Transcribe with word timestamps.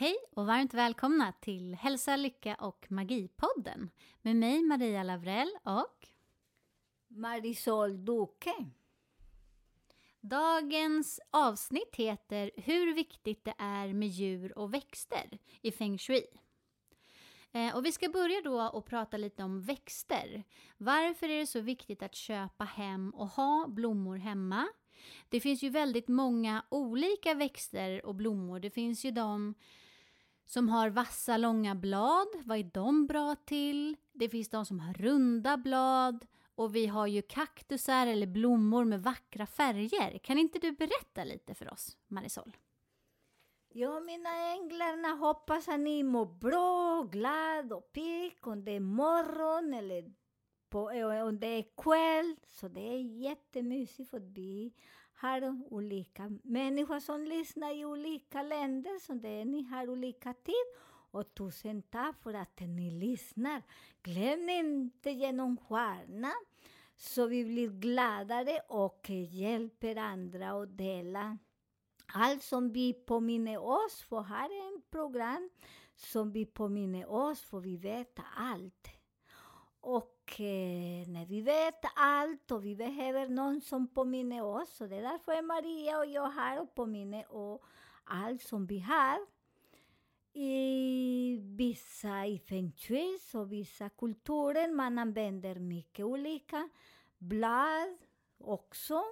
Hej 0.00 0.16
och 0.30 0.46
varmt 0.46 0.74
välkomna 0.74 1.32
till 1.32 1.74
Hälsa, 1.74 2.16
Lycka 2.16 2.54
och 2.54 2.86
Magipodden 2.88 3.90
med 4.22 4.36
mig 4.36 4.62
Maria 4.62 5.02
Lavrell 5.02 5.50
och 5.62 6.08
Marisol 7.08 8.04
Duque. 8.04 8.54
Dagens 10.20 11.20
avsnitt 11.30 11.96
heter 11.96 12.50
Hur 12.56 12.94
viktigt 12.94 13.44
det 13.44 13.54
är 13.58 13.92
med 13.92 14.08
djur 14.08 14.58
och 14.58 14.74
växter 14.74 15.38
i 15.62 15.72
feng 15.72 15.98
shui. 15.98 16.26
Eh, 17.52 17.76
och 17.76 17.86
vi 17.86 17.92
ska 17.92 18.08
börja 18.08 18.40
då 18.44 18.62
och 18.62 18.86
prata 18.86 19.16
lite 19.16 19.42
om 19.42 19.62
växter. 19.62 20.44
Varför 20.76 21.28
är 21.28 21.38
det 21.38 21.46
så 21.46 21.60
viktigt 21.60 22.02
att 22.02 22.14
köpa 22.14 22.64
hem 22.64 23.10
och 23.10 23.28
ha 23.28 23.66
blommor 23.68 24.16
hemma? 24.16 24.68
Det 25.28 25.40
finns 25.40 25.62
ju 25.62 25.70
väldigt 25.70 26.08
många 26.08 26.64
olika 26.68 27.34
växter 27.34 28.06
och 28.06 28.14
blommor. 28.14 28.60
Det 28.60 28.70
finns 28.70 29.04
ju 29.04 29.10
de 29.10 29.54
som 30.48 30.68
har 30.68 30.90
vassa 30.90 31.36
långa 31.36 31.74
blad. 31.74 32.28
Vad 32.44 32.58
är 32.58 32.70
de 32.74 33.06
bra 33.06 33.36
till? 33.44 33.96
Det 34.12 34.28
finns 34.28 34.48
de 34.48 34.66
som 34.66 34.80
har 34.80 34.94
runda 34.94 35.56
blad. 35.56 36.26
Och 36.54 36.76
vi 36.76 36.86
har 36.86 37.06
ju 37.06 37.22
kaktusar 37.22 38.06
eller 38.06 38.26
blommor 38.26 38.84
med 38.84 39.02
vackra 39.02 39.46
färger. 39.46 40.18
Kan 40.18 40.38
inte 40.38 40.58
du 40.58 40.72
berätta 40.72 41.24
lite 41.24 41.54
för 41.54 41.72
oss, 41.72 41.96
Marisol? 42.06 42.56
Ja, 43.72 44.00
mina 44.00 44.52
änglarna 44.52 45.08
hoppas 45.08 45.68
att 45.68 45.80
ni 45.80 46.02
mår 46.02 46.26
bra, 46.26 47.02
glad 47.02 47.72
och 47.72 47.92
pigg 47.92 48.46
om 48.46 48.64
det 48.64 48.72
är 48.72 48.80
morgon 48.80 49.74
eller 49.74 50.14
på, 50.70 50.80
om 51.28 51.38
det 51.40 51.46
är 51.46 51.64
kväll. 51.76 52.36
Så 52.46 52.68
det 52.68 52.80
är 52.80 52.98
jättemysigt 52.98 54.10
för 54.10 54.20
vi 54.20 54.72
har 55.14 55.62
olika 55.70 56.38
människor 56.42 57.00
som 57.00 57.24
lyssnar 57.24 57.76
i 57.76 57.84
olika 57.84 58.42
länder, 58.42 58.98
så 58.98 59.14
det 59.14 59.28
är, 59.28 59.44
ni 59.44 59.62
har 59.62 59.90
olika 59.90 60.34
tid. 60.34 60.64
Och 61.10 61.34
tusen 61.34 61.82
tack 61.82 62.22
för 62.22 62.34
att 62.34 62.60
ni 62.60 62.90
lyssnar. 62.90 63.62
Glöm 64.02 64.48
inte 64.48 65.10
genom 65.10 65.56
stjärna, 65.56 66.32
så 66.96 67.26
vi 67.26 67.44
blir 67.44 67.68
gladare 67.68 68.60
och 68.68 69.10
hjälper 69.10 69.96
andra 69.96 70.50
att 70.50 70.78
dela 70.78 71.38
allt 72.14 72.42
som 72.42 72.72
vi 72.72 72.92
påminner 72.94 73.58
oss, 73.58 74.02
för 74.02 74.22
här 74.22 74.50
är 74.50 74.78
ett 74.78 74.90
program 74.90 75.50
som 75.96 76.32
vi 76.32 76.46
påminner 76.46 77.10
oss, 77.10 77.42
för 77.42 77.60
vi 77.60 77.76
vet 77.76 78.18
allt. 78.36 78.88
Och 79.80 80.17
che 80.28 81.04
när 81.08 81.26
vi 81.26 81.40
vet 81.40 81.84
allt 81.96 82.50
och 82.50 82.64
vi 82.64 82.76
behöver 82.76 83.28
någon 83.28 83.60
som 83.60 83.88
påminner 83.88 84.44
oss, 84.44 84.76
så 84.76 84.86
det 84.86 84.96
är 84.96 85.02
därför 85.02 85.42
Maria 85.42 85.98
och 85.98 86.06
jag 86.06 86.30
här 86.30 86.60
och 86.60 86.74
påminner 86.74 87.32
om 87.32 87.58
allt 88.04 88.42
som 88.42 88.66
vi 88.66 88.78
har. 88.78 89.26
I 90.32 91.38
vissa 91.40 92.26
i 92.26 92.38
feng 92.38 92.72
shui 92.76 93.18
och 93.34 93.52
vissa 93.52 93.88
kulturer 93.88 94.74
man 94.74 94.98
använder 94.98 95.54
mycket 95.54 96.04
olika 96.04 96.68
blad 97.18 97.98
också, 98.38 99.04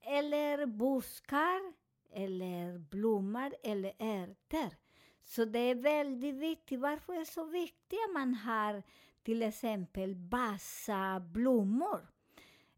eller 0.00 0.66
buskar, 0.66 1.72
eller 2.12 2.78
blommor 2.78 3.54
eller 3.62 3.92
ärtor. 3.98 4.76
Så 5.24 5.44
det 5.44 5.58
är 5.58 5.74
väldigt 5.74 6.34
viktigt. 6.34 6.80
Varför 6.80 7.12
är 7.12 7.18
det 7.18 7.26
så 7.26 7.44
viktigt 7.44 7.98
att 8.08 8.14
man 8.14 8.34
har 8.34 8.82
till 9.24 9.42
exempel 9.42 10.14
vassa 10.14 11.20
blommor 11.20 12.08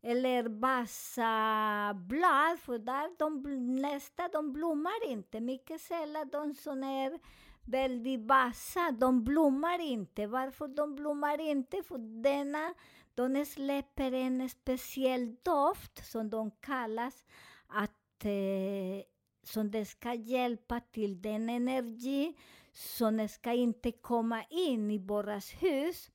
eller 0.03 0.49
vassa 0.49 1.95
blad, 1.95 2.61
för 2.61 2.79
där 2.79 3.19
de 3.19 3.43
nästa 3.81 4.29
de 4.29 4.53
blommar 4.53 5.07
inte. 5.11 5.41
Mycket 5.41 5.81
sällan 5.81 6.29
de 6.33 6.55
som 6.55 6.85
är 6.85 7.19
väldigt 7.63 8.21
vassa, 8.21 8.91
de 8.91 9.25
blommar 9.25 9.79
inte. 9.81 10.27
Varför 10.27 10.69
de 10.69 10.97
blommar 10.97 11.41
inte? 11.41 11.83
För 11.83 12.23
denna, 12.23 12.75
de 13.15 13.45
släpper 13.45 14.13
en 14.13 14.49
speciell 14.49 15.37
doft 15.43 16.07
som 16.07 16.31
de 16.31 16.51
kallas 16.51 17.25
att 17.67 18.25
eh, 18.25 19.05
som 19.43 19.71
det 19.71 19.85
ska 19.85 20.15
hjälpa 20.15 20.81
till 20.81 21.23
den 21.23 21.49
energi 21.51 22.37
som 22.73 23.29
ska 23.29 23.53
inte 23.53 23.93
komma 23.93 24.45
in 24.51 24.91
i 24.91 24.99
våra 24.99 25.41
hus 25.61 26.11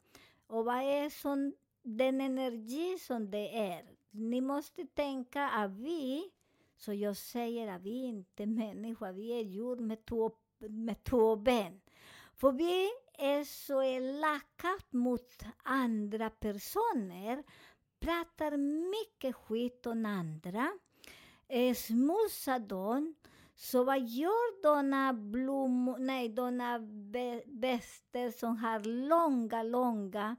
och 0.51 0.65
vad 0.65 0.75
är 0.75 1.03
eh, 1.03 1.09
som 1.09 1.53
den 1.83 2.21
energi 2.21 2.97
som 2.99 3.31
det 3.31 3.57
är? 3.57 3.85
Ni 4.11 4.41
måste 4.41 4.85
tänka 4.85 5.49
att 5.49 5.71
vi, 5.71 6.31
så 6.77 6.93
jag 6.93 7.17
säger 7.17 7.67
att 7.67 7.81
vi 7.81 8.03
inte 8.03 8.43
är 8.43 8.47
människor, 8.47 9.11
vi 9.11 9.39
är 9.39 9.41
djur 9.41 9.75
med 9.75 10.05
två, 10.05 10.31
med 10.59 11.03
två 11.03 11.35
ben. 11.35 11.81
För 12.33 12.51
vi 12.51 12.89
är 13.13 13.43
så 13.43 13.83
elaka 13.83 14.79
mot 14.89 15.43
andra 15.63 16.29
personer, 16.29 17.43
pratar 17.99 18.57
mycket 18.91 19.35
skit 19.35 19.85
om 19.85 20.05
andra, 20.05 20.71
smutsar 21.75 22.59
dem, 22.59 23.15
så 23.61 23.83
vad 23.83 23.99
gör 23.99 24.63
dona 24.63 25.13
blommor, 25.13 25.97
nej, 25.99 26.29
dona 26.29 26.77
väster 27.45 28.31
som 28.31 28.57
har 28.57 28.79
långa, 28.79 29.63
långa, 29.63 30.35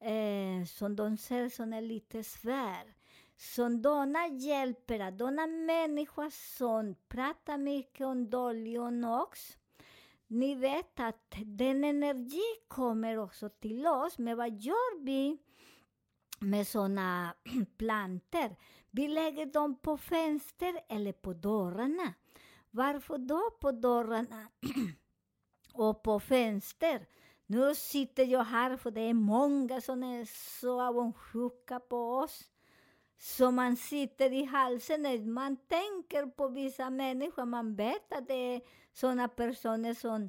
eh, 0.00 0.66
som 0.66 0.96
de 0.96 1.16
ser 1.16 1.48
som 1.48 1.72
är 1.72 1.80
lite 1.80 2.24
svär. 2.24 2.94
Som 3.36 3.82
dona 3.82 4.26
hjälper, 4.26 5.00
att 5.00 5.18
dona 5.18 5.46
människa 5.46 6.30
som 6.30 6.94
pratar 7.08 7.58
mycket 7.58 8.06
om 8.06 8.30
dålig 8.30 8.80
och 8.80 8.92
nox. 8.92 9.58
Ni 10.26 10.54
vet 10.54 11.00
att 11.00 11.34
den 11.44 11.84
energi 11.84 12.54
kommer 12.68 13.18
också 13.18 13.48
till 13.48 13.86
oss, 13.86 14.18
men 14.18 14.36
vad 14.36 14.60
gör 14.60 15.04
vi 15.04 15.38
med 16.40 16.66
sådana 16.66 17.34
planter? 17.78 18.56
Vi 18.90 19.08
lägger 19.08 19.46
dem 19.46 19.78
på 19.78 19.96
fönster 19.96 20.80
eller 20.88 21.12
på 21.12 21.32
dörrarna. 21.32 22.14
Varför 22.76 23.18
då 23.18 23.50
på 23.60 23.72
dörrarna 23.72 24.48
och 25.72 26.02
på 26.02 26.20
fönster? 26.20 27.06
Nu 27.46 27.74
sitter 27.74 28.24
jag 28.24 28.44
här 28.44 28.76
för 28.76 28.90
det 28.90 29.00
är 29.00 29.14
många 29.14 29.80
som 29.80 30.02
är 30.02 30.24
så 30.60 30.82
avundsjuka 30.82 31.80
på 31.80 32.16
oss. 32.16 32.44
Så 33.18 33.50
man 33.50 33.76
sitter 33.76 34.32
i 34.32 34.44
halsen 34.44 35.02
när 35.02 35.18
man 35.18 35.56
tänker 35.56 36.26
på 36.26 36.48
vissa 36.48 36.90
människor. 36.90 37.44
Man 37.44 37.74
vet 37.74 38.12
att 38.12 38.28
det 38.28 38.54
är 38.54 38.60
sådana 38.92 39.28
personer 39.28 39.94
som 39.94 40.28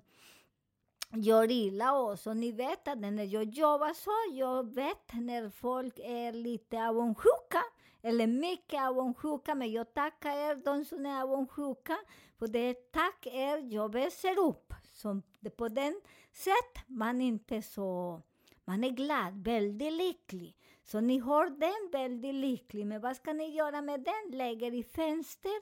gör 1.14 1.52
illa 1.52 1.94
oss. 1.94 2.28
Och 2.28 2.38
ni 2.38 2.52
vet 2.52 2.88
att 2.88 2.98
när 2.98 3.24
jag 3.24 3.44
jobbar 3.44 3.94
så, 3.94 4.38
jag 4.38 4.76
vet 4.76 5.14
när 5.14 5.50
folk 5.50 6.00
är 6.00 6.34
lite 6.34 6.88
avundsjuka 6.88 7.64
eller 8.08 8.28
mycket 8.28 8.82
avundsjuka, 8.82 9.56
men 9.56 9.72
jag 9.72 9.94
tackar 9.94 10.32
er, 10.32 10.56
de 10.66 10.86
som 10.86 11.06
är 11.06 11.22
avundsjuka, 11.22 11.98
för 12.40 12.48
det 12.48 12.60
är 12.60 12.74
tack 12.74 13.28
er 13.28 13.74
jag 13.74 13.94
växer 13.94 14.40
upp. 14.40 14.74
Så 14.84 15.22
det 15.40 15.50
på 15.50 15.68
den 15.68 16.02
sätt 16.32 16.88
man 16.88 17.22
inte 17.22 17.62
så... 17.62 18.22
Man 18.66 18.84
är 18.84 18.90
glad, 18.90 19.44
väldigt 19.44 19.94
lycklig. 19.94 20.58
Så 20.84 21.00
ni 21.00 21.18
har 21.18 21.50
den 21.50 21.92
väldigt 21.92 22.36
lycklig, 22.36 22.86
men 22.86 23.02
vad 23.02 23.16
ska 23.16 23.34
ni 23.34 23.56
göra 23.56 23.82
med 23.82 24.04
den? 24.04 24.38
Lägger 24.38 24.74
i 24.74 24.84
fönster 24.84 25.62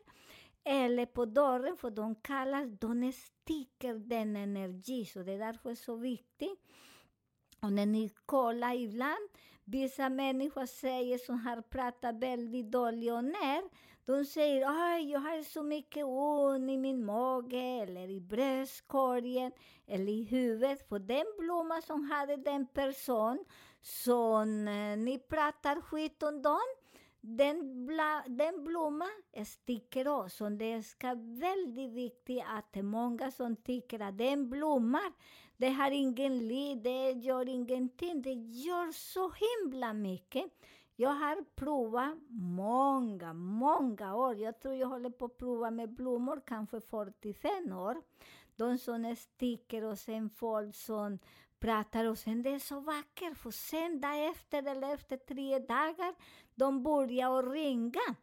eller 0.64 1.06
på 1.06 1.26
dörren, 1.26 1.78
för 1.78 1.90
de 1.90 2.16
kallas, 2.16 2.68
de 2.80 3.12
sticker 3.12 3.94
den 3.94 4.36
energi, 4.36 5.06
så 5.06 5.24
det 5.24 5.32
är 5.32 5.40
därför 5.40 5.70
det 5.70 5.74
är 5.74 5.76
så 5.76 5.96
viktigt. 5.96 6.60
Och 7.62 7.74
när 7.74 7.86
ni 7.86 8.10
kollar 8.26 8.76
ibland, 8.76 9.30
Vissa 9.66 10.10
människor 10.10 10.66
säger 10.66 11.18
som 11.18 11.40
har 11.40 11.62
pratat 11.62 12.16
väldigt 12.16 12.72
dåligt 12.72 13.12
och 13.12 13.24
ner, 13.24 13.64
De 14.06 14.26
säger 14.26 14.66
att 14.66 15.10
jag 15.10 15.20
har 15.20 15.44
så 15.44 15.64
mycket 15.64 16.06
ont 16.06 16.70
i 16.70 16.78
min 16.78 17.06
mage 17.06 17.82
eller 17.82 18.10
i 18.10 18.22
bröstkorgen 18.22 19.52
eller 19.88 20.12
i 20.12 20.24
huvudet. 20.24 20.90
För 20.90 21.00
den 21.00 21.26
blomma 21.40 21.82
som 21.82 22.12
hade 22.12 22.36
den 22.36 22.68
person 22.68 23.46
som 23.82 24.68
eh, 24.68 24.98
ni 24.98 25.20
pratar 25.30 25.82
skit 25.82 26.24
om 26.24 26.42
dem, 26.42 26.68
den, 27.22 27.86
bla, 27.86 28.24
den 28.28 28.64
blomman 28.64 29.24
sticker 29.46 30.08
också. 30.08 30.50
Det 30.50 30.74
är 30.74 31.40
väldigt 31.40 31.92
viktigt 31.92 32.44
att 32.48 32.84
många 32.84 33.32
som 33.32 33.56
tycker 33.56 34.00
att 34.00 34.18
den 34.18 34.50
blommar, 34.50 35.14
det 35.58 35.70
har 35.70 35.92
ingen 35.92 36.48
liv, 36.48 36.82
det 36.82 37.12
gör 37.12 37.50
ingenting. 37.50 38.22
Det 38.22 38.34
gör 38.34 38.92
så 38.92 39.32
himla 39.32 39.94
mycket. 39.94 40.46
Jag 40.96 41.10
har 41.10 41.44
provat 41.56 42.18
många, 42.30 43.34
många 43.34 44.16
år. 44.16 44.36
Jag 44.38 44.60
tror 44.60 44.76
jag 44.76 44.88
håller 44.88 45.10
på 45.10 45.26
att 45.26 45.38
prova 45.38 45.72
med 45.72 45.94
blommor 45.94 46.42
kanske 46.46 46.82
45 46.82 47.74
år. 47.74 48.02
De 48.56 48.78
som 48.78 49.16
sticker 49.16 49.84
och 49.84 50.00
sen 50.00 50.30
folk 50.30 50.76
som 50.76 51.20
pratar 51.60 52.06
och 52.06 52.18
sen 52.18 52.44
det 52.44 52.50
är 52.50 52.60
så 52.60 52.80
vackert. 52.80 53.38
För 53.38 53.52
sen 53.52 54.02
dag 54.02 54.28
efter 54.28 54.72
eller 54.72 54.94
efter 54.94 55.18
tre 55.18 55.60
dagar, 55.60 56.16
de 56.56 56.84
börjar 56.84 57.40
att 57.40 57.52
ringa. 57.54 58.16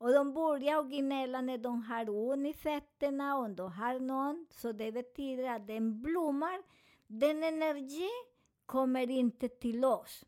Och 0.00 0.12
de 0.12 0.34
börjar 0.34 0.82
gnälla 0.82 1.40
när 1.40 1.58
de 1.58 1.82
har 1.82 2.10
ont 2.10 2.46
i 2.46 2.52
fötterna, 2.52 3.36
om 3.36 3.56
de 3.56 3.72
har 3.72 4.00
någon. 4.00 4.46
Så 4.50 4.72
det 4.72 4.92
betyder 4.92 5.44
att 5.44 5.66
den 5.66 6.02
blommar. 6.02 6.62
Den 7.06 7.42
energi 7.42 8.08
kommer 8.66 9.10
inte 9.10 9.48
till 9.48 9.84
oss. 9.84 10.24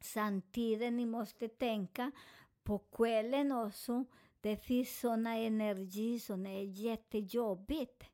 Samtidigt 0.00 0.92
ni 0.92 1.06
måste 1.06 1.48
tänka 1.48 2.12
på 2.62 2.78
kvällen 2.78 3.52
också. 3.52 4.04
Det 4.40 4.56
finns 4.56 5.00
såna 5.00 5.36
energi 5.36 6.20
som 6.20 6.46
är 6.46 6.62
jättejobbigt. 6.62 8.04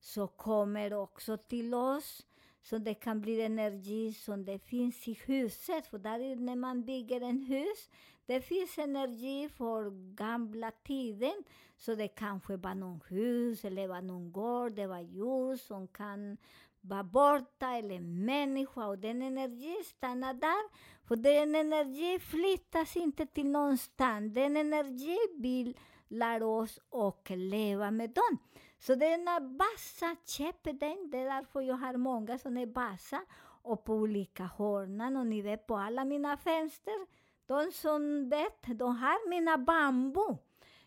Så 0.00 0.26
kommer 0.26 0.94
också 0.94 1.36
till 1.36 1.74
oss. 1.74 2.26
Så 2.62 2.78
det 2.78 2.94
kan 2.94 3.20
bli 3.20 3.42
energi 3.42 4.12
som 4.12 4.44
det 4.44 4.58
finns 4.58 5.08
i 5.08 5.12
huset. 5.12 5.86
För 5.86 5.98
där 5.98 6.36
när 6.36 6.56
man 6.56 6.84
bygger 6.84 7.20
en 7.20 7.40
hus, 7.40 7.90
det 8.26 8.40
finns 8.40 8.78
energi 8.78 9.48
för 9.48 10.14
gamla 10.14 10.70
tiden. 10.70 11.44
Så 11.76 11.94
det 11.94 12.08
kanske 12.08 12.56
var 12.56 12.74
någon 12.74 13.00
hus 13.08 13.64
eller 13.64 13.88
var 13.88 14.02
någon 14.02 14.32
gård, 14.32 14.72
det 14.72 14.86
var 14.86 15.00
djur 15.00 15.56
som 15.56 15.88
kan 15.88 16.36
vara 16.80 17.04
borta 17.04 17.68
eller 17.70 18.00
människa 18.00 18.86
och 18.86 18.98
den 18.98 19.22
energin 19.22 19.84
stannar 19.84 20.34
där. 20.34 20.70
För 21.08 21.16
den 21.16 21.54
energin 21.54 22.20
flyttas 22.20 22.96
inte 22.96 23.26
till 23.26 23.46
någonstans. 23.46 24.34
Den 24.34 24.56
energin 24.56 25.28
vill 25.38 25.76
lära 26.08 26.46
oss 26.46 26.78
att 26.90 27.30
leva 27.30 27.90
med 27.90 28.10
dem. 28.10 28.38
Så 28.78 28.94
denna 28.94 29.40
bassa 29.40 30.16
köper 30.26 30.72
den. 30.72 31.10
Det 31.10 31.18
är 31.18 31.24
därför 31.24 31.60
jag 31.60 31.76
har 31.76 31.96
många 31.96 32.38
som 32.38 32.56
är 32.56 32.66
bassa 32.66 33.24
och 33.62 33.84
på 33.84 33.94
olika 33.94 34.50
hörnan. 34.58 35.16
Och 35.16 35.26
ni 35.26 35.42
vet 35.42 35.66
på 35.66 35.76
alla 35.76 36.04
mina 36.04 36.36
fönster, 36.36 37.06
de 37.52 37.72
som 37.72 38.28
vet, 38.28 38.78
de 38.78 38.96
har 38.96 39.28
mina 39.28 39.58
bambu. 39.58 40.36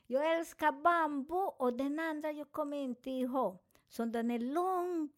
Jag 0.08 0.38
älskar 0.38 0.72
bambu 0.72 1.36
och 1.36 1.74
den 1.74 2.00
andra 2.00 2.32
jag 2.32 2.52
kommer 2.52 2.78
inte 2.78 3.10
ihåg. 3.10 3.58
Så 3.88 4.06
den 4.06 4.32
är 4.32 4.40
lång 4.40 5.10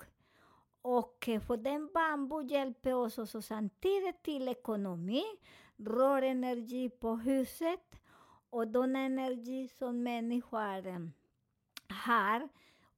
och 0.81 1.29
eh, 1.29 1.41
för 1.41 1.57
den 1.57 1.89
bambu 1.93 2.43
hjälper 2.43 2.93
oss 2.93 3.17
också 3.17 3.41
samtidigt 3.41 4.23
till 4.23 4.47
ekonomi, 4.47 5.23
rör 5.77 6.21
energi 6.21 6.89
på 6.89 7.15
huset 7.15 7.95
och 8.49 8.67
den 8.67 8.95
energi 8.95 9.67
som 9.67 10.03
människor 10.03 11.11
har 11.93 12.41
eh, 12.41 12.47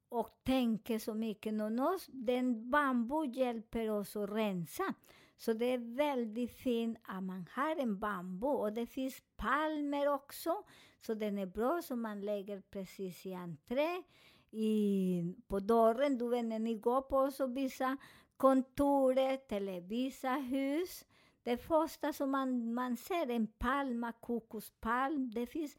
och 0.08 0.40
tänker 0.44 0.98
så 0.98 1.14
mycket 1.14 1.60
om 1.60 1.78
oss, 1.80 2.06
den 2.06 2.70
bambu 2.70 3.26
hjälper 3.26 3.90
oss 3.90 4.16
att 4.16 4.30
rensa. 4.30 4.94
Så 5.40 5.52
det 5.52 5.64
är 5.66 5.96
väldigt 5.96 6.52
fint 6.52 6.98
att 7.02 7.22
man 7.22 7.46
har 7.52 7.76
en 7.76 7.98
bambu. 7.98 8.46
Och 8.46 8.72
det 8.72 8.86
finns 8.86 9.22
palmer 9.36 10.08
också, 10.08 10.64
så 11.00 11.14
den 11.14 11.38
är 11.38 11.46
bra 11.46 11.82
som 11.82 12.02
man 12.02 12.20
lägger 12.20 12.60
precis 12.60 13.26
i 13.26 13.34
entré 13.34 14.02
i, 14.50 15.34
på 15.48 15.60
dörren. 15.60 16.18
Du 16.18 16.28
vet 16.28 16.44
när 16.44 16.58
ni 16.58 16.74
går 16.74 17.02
på 17.02 17.30
så 17.30 17.46
vissa 17.46 17.96
kontoret 18.36 19.52
eller 19.52 19.80
vissa 19.80 20.32
hus. 20.34 21.04
Det 21.42 21.56
första 21.56 22.12
som 22.12 22.30
man, 22.30 22.74
man 22.74 22.96
ser 22.96 23.30
är 23.30 23.36
en 23.36 23.46
palma, 23.46 24.12
kokospalm. 24.12 25.30
Det 25.30 25.46
finns 25.46 25.76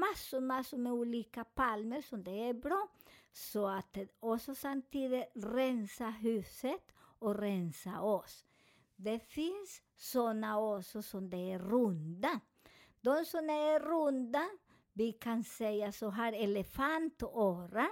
massor, 0.00 0.40
massor 0.40 0.78
med 0.78 0.92
olika 0.92 1.44
palmer 1.44 2.00
som 2.00 2.24
det 2.24 2.48
är 2.48 2.54
bra. 2.54 2.88
Så 3.32 3.66
att 3.66 3.96
också 4.20 4.54
samtidigt 4.54 5.30
rensa 5.34 6.10
huset 6.10 6.92
och 7.18 7.38
rensa 7.38 8.00
oss. 8.00 8.46
Det 9.04 9.18
finns 9.18 9.82
sådana 9.96 10.60
också 10.60 11.02
som 11.02 11.30
det 11.30 11.52
är 11.52 11.58
runda. 11.58 12.40
De 13.00 13.24
som 13.24 13.50
är 13.50 13.80
runda, 13.80 14.48
vi 14.92 15.12
kan 15.12 15.44
säga 15.44 15.92
så 15.92 16.10
här, 16.10 16.32
elefantöra. 16.32 17.88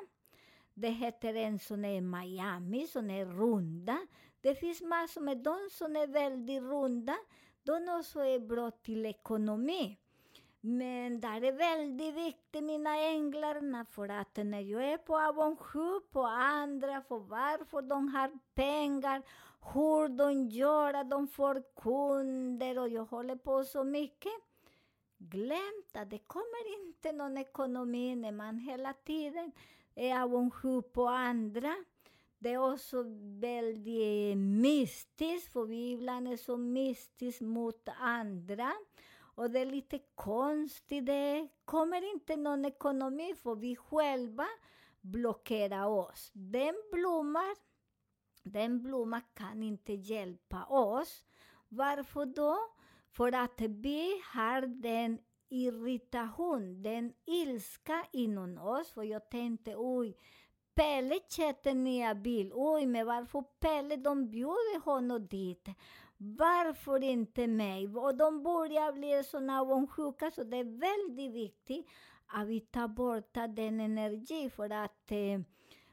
Det 0.74 0.88
heter 0.88 1.34
en 1.34 1.58
som 1.58 1.84
är 1.84 2.00
Miami, 2.00 2.86
som 2.86 3.10
är 3.10 3.26
runda. 3.26 3.98
Det 4.40 4.54
finns 4.54 4.80
massor 4.80 5.20
med 5.20 5.38
de 5.38 5.68
som 5.70 5.96
är 5.96 6.06
väldigt 6.06 6.62
runda. 6.62 7.16
De 7.62 7.88
också 7.98 8.20
är 8.20 8.38
bra 8.38 8.70
till 8.70 9.06
ekonomi. 9.06 9.98
Men 10.60 11.20
det 11.20 11.28
är 11.28 11.52
väldigt 11.52 12.14
viktigt, 12.14 12.64
mina 12.64 12.96
änglar, 12.96 13.84
för 13.84 14.10
e 14.10 14.20
att 14.20 14.36
när 14.36 14.60
jag 14.60 14.84
är 14.84 14.98
på 14.98 15.20
avundsjuk 15.20 16.10
på 16.10 16.22
andra, 16.22 17.02
för 17.02 17.18
varför 17.18 17.82
de 17.82 18.08
har 18.08 18.38
pengar, 18.54 19.22
hur 19.60 20.08
de 20.08 20.48
gör 20.48 20.94
att 20.94 21.10
de 21.10 21.28
får 21.28 21.62
kunder 21.76 22.78
och 22.78 22.88
jag 22.88 23.04
håller 23.04 23.36
på 23.36 23.64
så 23.64 23.84
mycket. 23.84 24.32
Glömt 25.18 25.96
att 25.96 26.10
det 26.10 26.18
kommer 26.18 26.84
inte 26.84 27.12
någon 27.12 27.38
ekonomi 27.38 28.16
när 28.16 28.32
man 28.32 28.58
hela 28.58 28.92
tiden 28.92 29.52
är 29.94 30.22
avundsjuk 30.22 30.92
på 30.92 31.06
andra. 31.06 31.74
Det 32.38 32.52
är 32.52 32.72
också 32.72 33.04
väldigt 33.40 34.36
mystiskt, 34.38 35.52
för 35.52 35.64
vi 35.64 35.92
ibland 35.92 36.28
är 36.28 36.32
e 36.32 36.38
så 36.38 36.56
mystiska 36.56 37.44
mot 37.44 37.88
andra. 37.98 38.72
Och 39.34 39.50
det 39.50 39.60
är 39.60 39.66
lite 39.66 39.98
konstigt, 40.14 41.06
det 41.06 41.48
kommer 41.64 42.12
inte 42.12 42.36
någon 42.36 42.64
ekonomi 42.64 43.34
för 43.42 43.54
vi 43.54 43.76
själva 43.76 44.46
blockerar 45.00 45.86
oss. 45.86 46.30
Den 46.32 46.74
blommar, 46.92 47.56
den 48.42 48.82
blomman 48.82 49.22
kan 49.34 49.62
inte 49.62 49.92
hjälpa 49.92 50.64
oss. 50.64 51.26
Varför 51.68 52.26
då? 52.26 52.58
För 53.12 53.32
att 53.32 53.60
vi 53.60 54.22
har 54.32 54.62
den 54.82 55.18
irritation, 55.48 56.82
den 56.82 57.12
ilska 57.26 58.06
inom 58.12 58.58
oss. 58.58 58.90
För 58.90 59.02
jag 59.02 59.30
tänkte, 59.30 59.74
oj, 59.76 60.16
Pelle 60.74 61.20
köpte 61.28 61.74
nya 61.74 62.14
bil. 62.14 62.52
Oj, 62.54 62.86
men 62.86 63.06
varför 63.06 63.42
Pelle, 63.60 63.96
de 63.96 64.30
bjuder 64.30 64.80
honom 64.80 65.26
dit. 65.26 65.68
Varför 66.16 67.02
inte 67.02 67.46
mig? 67.46 67.88
Och 67.88 68.16
de 68.16 68.42
börjar 68.42 68.92
bli 68.92 69.24
såna 69.24 69.60
avundsjuka, 69.60 70.30
så 70.30 70.44
det 70.44 70.56
är 70.56 70.64
väldigt 70.64 71.32
viktigt 71.32 71.86
att 72.26 72.46
vi 72.46 72.60
tar 72.60 72.88
bort 72.88 73.34
den 73.34 73.80
energin, 73.80 74.50
för 74.50 74.70
att 74.70 75.12
eh, 75.12 75.40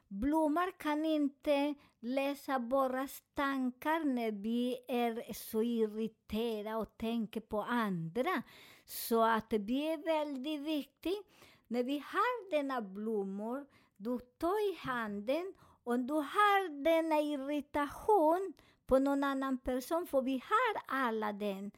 blommor 0.08 0.78
kan 0.78 1.04
inte 1.04 1.74
läsa 2.00 2.58
våra 2.58 3.08
tankar 3.34 4.04
när 4.04 4.32
vi 4.32 4.78
är 4.88 5.32
så 5.32 5.62
irriterade 5.62 6.76
och 6.76 6.96
tänker 6.96 7.40
på 7.40 7.62
andra. 7.62 8.42
Så 8.84 9.22
att 9.22 9.50
det 9.50 9.92
är 9.92 10.04
väldigt 10.04 10.60
viktigt, 10.60 11.26
när 11.66 11.82
vi 11.82 11.98
har 11.98 12.50
denna 12.50 12.82
blommor, 12.82 13.66
du 13.96 14.18
tar 14.18 14.72
i 14.72 14.78
handen 14.78 15.54
och 15.84 16.00
du 16.00 16.14
har 16.14 16.82
denna 16.84 17.20
irritation 17.20 18.52
på 18.86 18.98
någon 18.98 19.24
annan 19.24 19.58
person, 19.58 20.06
för 20.06 20.22
vi 20.22 20.32
har 20.32 20.98
alla 20.98 21.32
den. 21.32 21.70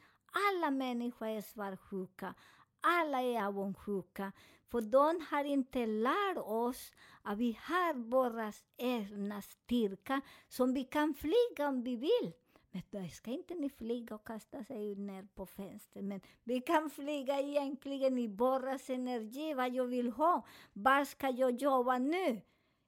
Alla 0.49 0.71
människor 0.71 1.27
är 1.27 1.41
svartsjuka. 1.41 2.33
Alla 2.81 3.21
är 3.21 3.45
avundsjuka. 3.45 4.31
För 4.71 4.81
de 4.81 5.25
har 5.29 5.43
inte 5.43 5.85
lärt 5.85 6.37
oss 6.37 6.91
att 7.23 7.37
vi 7.37 7.59
har 7.61 7.93
vår 7.93 8.53
egna 8.77 9.41
styrka 9.41 10.21
som 10.47 10.73
vi 10.73 10.83
kan 10.83 11.13
flyga 11.13 11.67
om 11.67 11.83
vi 11.83 11.95
vill. 11.95 12.33
Men 12.71 12.81
då 12.89 13.07
ska 13.07 13.31
inte 13.31 13.55
ni 13.55 13.69
flyga 13.69 14.15
och 14.15 14.27
kasta 14.27 14.63
sig 14.63 14.95
ner 14.95 15.27
på 15.35 15.45
fönstret. 15.45 16.05
Men 16.05 16.21
vi 16.43 16.61
kan 16.61 16.89
flyga 16.89 17.39
egentligen 17.39 18.17
i 18.17 18.27
borras 18.27 18.89
energi, 18.89 19.53
vad 19.53 19.73
jag 19.73 19.85
vill 19.85 20.09
ha. 20.09 20.45
Vad 20.73 21.07
ska 21.07 21.29
jag 21.29 21.61
jobba 21.61 21.97
nu? 21.97 22.41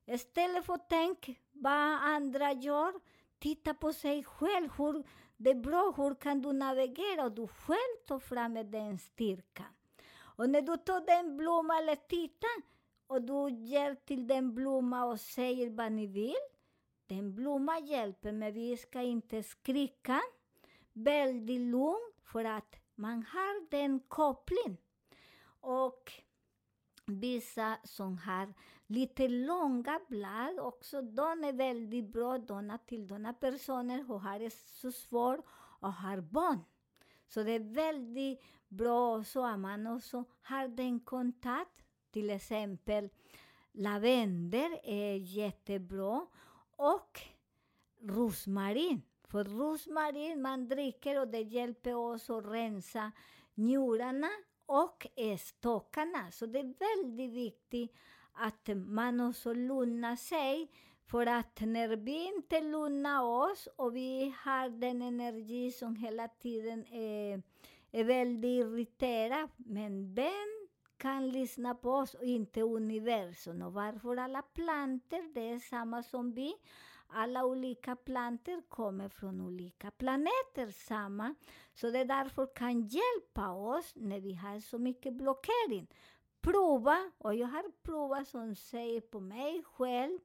Istället 0.06 0.66
för 0.66 0.74
att 0.74 0.90
tänka 0.90 1.34
vad 1.52 1.74
andra 2.02 2.52
gör, 2.52 2.94
titta 3.40 3.74
på 3.74 3.94
sig 3.94 4.24
själv. 4.24 4.70
Hur, 4.78 5.04
det 5.38 5.50
är 5.50 5.56
bra, 5.56 5.94
hur 5.98 6.16
kan 6.16 6.42
du 6.42 6.54
navigera 6.54 7.24
och 7.26 7.32
du 7.32 7.48
själv 7.48 7.98
tar 8.08 8.20
fram 8.20 8.54
den 8.54 9.00
styrkan. 9.00 9.74
Och 10.16 10.50
när 10.50 10.62
du 10.62 10.78
tar 10.78 11.06
den 11.06 11.38
blomman 11.38 11.78
eller 11.78 11.96
tittar 11.96 12.73
och 13.14 13.22
du 13.22 13.50
ger 13.50 13.96
till 13.96 14.28
den 14.28 14.56
blomman 14.56 15.12
och 15.12 15.20
säger 15.20 15.70
vad 15.70 15.92
ni 15.92 16.08
vill, 16.08 16.44
den 17.08 17.36
blomman 17.36 17.86
hjälper, 17.86 18.32
men 18.32 18.54
vi 18.54 18.78
ska 18.78 19.02
inte 19.02 19.44
skrika. 19.44 20.22
Väldigt 20.94 21.62
lugnt, 21.62 22.16
för 22.24 22.46
att 22.46 22.76
man 22.96 23.24
har 23.24 23.70
den 23.70 24.00
kopplingen. 24.00 24.78
Och 25.60 26.12
vissa 27.06 27.78
som 27.84 28.18
har 28.18 28.54
lite 28.88 29.28
långa 29.28 30.00
blad 30.08 30.60
också, 30.60 31.02
de 31.02 31.44
är 31.44 31.54
väldigt 31.54 32.14
bra 32.14 32.38
dona 32.38 32.78
till 32.78 33.08
sådana 33.08 33.34
personer 33.34 34.04
som 34.04 34.20
har 34.20 34.40
det 34.40 34.54
så 34.54 34.92
svårt 34.92 35.46
och 35.80 35.94
har 35.94 36.22
barn. 36.22 36.60
Så 37.28 37.44
det 37.44 37.52
är 37.52 37.74
väldigt 37.74 38.42
bra 38.68 39.24
så 39.24 39.46
att 39.46 39.60
man 39.60 39.88
också 39.88 40.24
har 40.42 40.68
den 40.68 41.00
kontakt. 41.00 41.83
Till 42.14 42.30
exempel 42.30 43.10
lavendel 43.72 44.78
är 44.84 45.16
jättebra 45.16 46.26
och 46.76 47.22
rosmarin. 48.02 49.02
För 49.28 49.44
rosmarin 49.44 50.42
man 50.42 50.68
dricker 50.68 51.20
och 51.20 51.28
det 51.28 51.42
hjälper 51.42 51.96
oss 51.96 52.30
att 52.30 52.46
rensa 52.46 53.12
njurarna 53.54 54.30
och 54.66 55.08
stockarna. 55.40 56.32
Så 56.32 56.46
det 56.46 56.60
är 56.60 56.74
väldigt 56.80 57.32
viktigt 57.32 57.96
att 58.34 58.70
man 58.76 59.20
också 59.20 59.54
lugnar 59.54 60.16
sig. 60.16 60.72
För 61.06 61.26
att 61.26 61.60
när 61.62 61.96
vi 61.96 62.28
inte 62.28 62.62
lugnar 62.62 63.24
oss 63.24 63.68
och 63.76 63.96
vi 63.96 64.36
har 64.44 64.70
den 64.70 65.02
energi 65.02 65.72
som 65.72 65.96
hela 65.96 66.28
tiden 66.28 66.86
är, 66.86 67.42
är 67.92 68.04
väldigt 68.04 68.66
irriterad, 68.66 69.50
men 69.58 70.16
den 70.16 70.63
kan 71.04 71.30
lyssna 71.30 71.76
på 71.76 71.92
oss 71.92 72.14
och 72.14 72.24
inte 72.24 72.62
universum. 72.62 73.62
Och 73.62 73.74
varför 73.74 74.18
alla 74.18 74.42
planter, 74.42 75.34
det 75.34 75.50
är 75.50 75.60
samma 75.60 76.04
som 76.04 76.34
vi. 76.34 76.54
Alla 77.08 77.46
olika 77.46 77.96
planter 77.96 78.62
kommer 78.70 79.10
från 79.10 79.42
olika 79.42 79.92
planeter, 79.92 80.72
samma. 80.72 81.36
Så 81.74 81.92
det 81.92 82.00
är 82.00 82.06
därför 82.06 82.56
kan 82.56 82.82
hjälpa 82.82 83.52
oss 83.52 83.94
när 83.96 84.20
vi 84.20 84.34
har 84.34 84.60
så 84.60 84.78
mycket 84.78 85.14
blockering. 85.14 85.88
Prova, 86.42 87.12
och 87.18 87.36
jag 87.36 87.48
har 87.48 87.72
provat 87.84 88.28
som 88.28 88.56
säger 88.56 89.02
på 89.02 89.20
mig 89.20 89.64
själv 89.64 90.20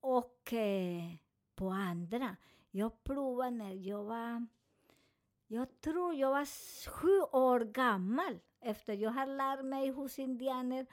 och 0.00 0.52
eh, 0.52 1.14
på 1.54 1.68
andra. 1.68 2.36
Jag 2.70 3.04
provade 3.04 3.50
när 3.50 3.74
jag 3.74 4.04
var, 4.04 4.46
jag 5.54 5.80
tror 5.80 6.14
jag 6.14 6.30
var 6.30 6.46
sju 6.90 7.20
år 7.20 7.60
gammal 7.60 8.38
efter 8.60 8.92
jag 8.92 9.10
har 9.10 9.26
lärt 9.26 9.64
mig 9.64 9.90
hos 9.90 10.18
indianer. 10.18 10.86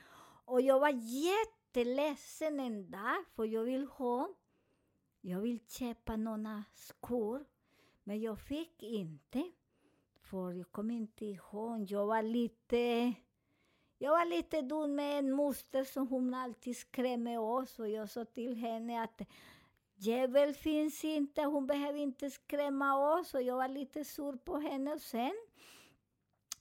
Och 0.46 0.62
jag 0.62 0.80
var 0.80 0.94
jätteledsen 0.94 2.60
en 2.60 2.92
dag, 2.92 3.26
för 3.36 3.46
jag 3.46 3.64
vill 3.64 3.86
ha, 3.86 4.30
jag 5.22 5.40
vill 5.40 5.60
köpa 5.68 6.16
några 6.16 6.64
skor, 6.74 7.46
men 8.04 8.22
jag 8.22 8.40
fick 8.40 8.84
inte. 8.84 9.52
För 10.22 10.52
jag 10.52 10.72
kommer 10.72 10.94
inte 10.94 11.26
ihåg, 11.26 11.92
jag 11.92 12.06
var 12.06 12.22
lite 12.22 13.14
jag 13.98 14.12
var 14.12 14.26
lite 14.26 14.62
dum 14.62 14.96
med 14.96 15.20
en 15.20 15.32
moster 15.32 15.84
som 15.84 16.08
hon 16.08 16.34
alltid 16.34 16.78
skrämde 16.78 17.38
oss 17.38 17.80
och 17.80 17.90
jag 17.90 18.10
sa 18.10 18.26
till 18.26 18.56
henne 18.56 19.04
att 19.04 19.22
djävul 20.02 20.54
finns 20.54 21.04
inte, 21.04 21.42
hon 21.42 21.68
behöver 21.68 22.00
inte 22.00 22.30
skrämma 22.30 23.20
oss 23.20 23.34
och 23.34 23.42
jag 23.42 23.56
var 23.56 23.68
lite 23.68 24.06
sur 24.06 24.38
på 24.38 24.58
henne. 24.58 24.94
Och 24.94 25.02
sen, 25.02 25.34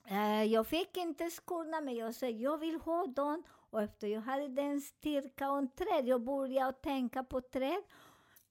eh, 0.07 0.43
jag 0.43 0.67
fick 0.67 0.97
inte 0.97 1.29
skorna 1.29 1.81
men 1.81 1.95
jag 1.95 2.15
sa 2.15 2.25
jag 2.25 2.57
vill 2.57 2.75
ha 2.75 3.05
dem 3.05 3.43
och 3.69 3.81
efter 3.81 4.07
jag 4.07 4.21
hade 4.21 4.47
den 4.47 4.81
styrka 4.81 5.51
och 5.51 5.75
träd, 5.75 6.07
jag 6.07 6.21
började 6.21 6.73
tänka 6.73 7.23
på 7.23 7.41
träd 7.41 7.83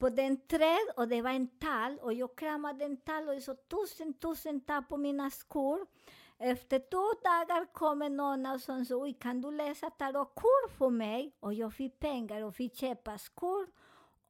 på 0.01 0.09
den 0.09 0.37
träd 0.47 0.87
och 0.97 1.09
det 1.09 1.23
var 1.23 1.31
en 1.31 1.49
tall 1.59 1.99
och 1.99 2.13
jag 2.13 2.37
kramade 2.37 2.85
en 2.85 2.97
tall 2.97 3.29
och 3.29 3.35
jag 3.35 3.43
sa 3.43 3.55
tusen, 3.55 4.15
tusen 4.15 4.61
tack 4.61 4.89
på 4.89 4.97
mina 4.97 5.31
skor. 5.31 5.87
Efter 6.39 6.79
två 6.79 7.07
dagar 7.23 7.73
kommer 7.73 8.09
någon 8.09 8.47
och 8.47 8.61
sa, 8.61 8.85
oj, 8.91 9.13
kan 9.13 9.41
du 9.41 9.51
läsa 9.51 9.91
tarotkort 9.91 10.71
för 10.79 10.91
mig? 10.91 11.37
Och 11.41 11.55
jag 11.55 11.75
fick 11.75 11.99
pengar 11.99 12.43
och 12.43 12.55
fick 12.55 12.77
köpa 12.77 13.19
skor 13.19 13.67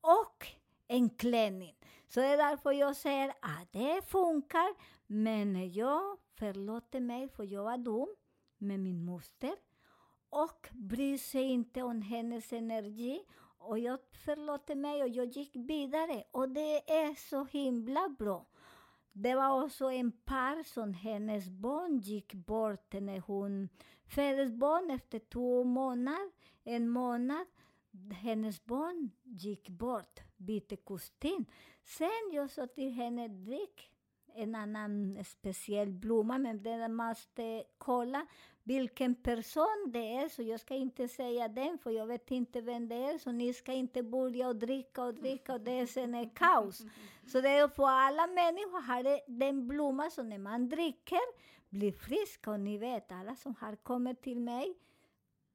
och 0.01 0.47
en 0.89 1.11
klänning. 1.11 1.75
Så 2.09 2.21
det 2.21 2.27
är 2.27 2.37
därför 2.37 2.73
jag 2.73 2.97
säger 2.97 3.29
att 3.29 3.73
det 3.73 4.03
funkar, 4.07 4.75
men 5.07 5.73
jag 5.73 6.19
förlåter 6.39 7.01
mig 7.01 7.29
för 7.29 7.45
jag 7.45 7.65
var 7.65 7.79
dum 7.79 8.09
med 8.59 8.81
min 8.81 9.05
moster 9.05 9.55
och 10.31 10.69
bryr 10.73 11.19
sig 11.19 11.43
inte 11.43 11.83
om 11.83 12.03
hennes 12.03 12.53
energi. 12.53 13.21
Och 13.59 13.79
jag 13.79 13.99
förlåter 14.13 14.75
mig 14.75 15.03
och 15.03 15.09
jag 15.09 15.27
gick 15.27 15.57
vidare. 15.57 16.25
Och 16.31 16.49
det 16.49 16.93
är 16.93 17.15
så 17.31 17.45
himla 17.45 18.09
bra. 18.19 18.47
Det 19.13 19.35
var 19.35 19.65
också 19.65 19.91
en 19.91 20.13
par 20.13 20.63
som 20.63 20.95
hennes 20.95 21.49
barn 21.49 21.99
gick 21.99 22.35
bort 22.35 22.93
när 22.93 23.21
hon 23.21 23.69
föddes 24.07 24.53
barn 24.53 24.91
efter 24.91 25.19
två 25.19 25.65
månader, 25.65 26.31
en 26.65 26.89
månad. 26.89 27.47
Hennes 28.13 28.65
barn 28.65 29.11
gick 29.25 29.69
bort, 29.69 30.21
bytte 30.37 30.77
kostym. 30.77 31.45
Sen 31.85 32.31
jag 32.33 32.51
sa 32.51 32.67
till 32.67 32.93
henne, 32.93 33.29
drick 33.29 33.91
en 34.35 34.55
annan 34.55 35.25
speciell 35.25 35.93
blomma, 35.93 36.39
men 36.39 36.63
den 36.63 36.95
måste 36.95 37.65
kolla 37.79 38.27
vilken 38.63 39.15
person 39.15 39.91
det 39.93 40.15
är, 40.17 40.29
så 40.29 40.43
jag 40.43 40.61
ska 40.61 40.75
inte 40.75 41.09
säga 41.09 41.49
den, 41.49 41.79
för 41.79 41.91
jag 41.91 42.07
vet 42.07 42.31
inte 42.31 42.61
vem 42.61 42.89
det 42.89 42.95
är, 42.95 43.19
så 43.19 43.33
ni 43.33 43.53
ska 43.55 43.73
inte 43.73 44.03
börja 44.03 44.49
och 44.49 44.57
dricka 44.57 45.05
och 45.05 45.15
dricka 45.15 45.55
och 45.55 45.61
det 45.61 45.73
är 45.73 45.87
sen 45.87 46.15
är 46.15 46.31
kaos. 46.35 46.83
Så 47.27 47.41
det 47.41 47.49
är 47.49 47.69
för 47.69 47.89
alla 47.89 48.27
människor 48.27 48.81
har 48.81 49.21
den 49.39 49.69
blomma 49.69 50.11
som 50.11 50.29
när 50.29 50.39
man 50.39 50.69
dricker 50.69 51.21
blir 51.69 51.93
friska, 51.93 52.51
och 52.51 52.61
ni 52.61 52.79
vet, 52.79 53.13
alla 53.13 53.37
som 53.37 53.55
har 53.61 53.77
kommit 53.77 54.23
till 54.23 54.41
mig, 54.41 54.79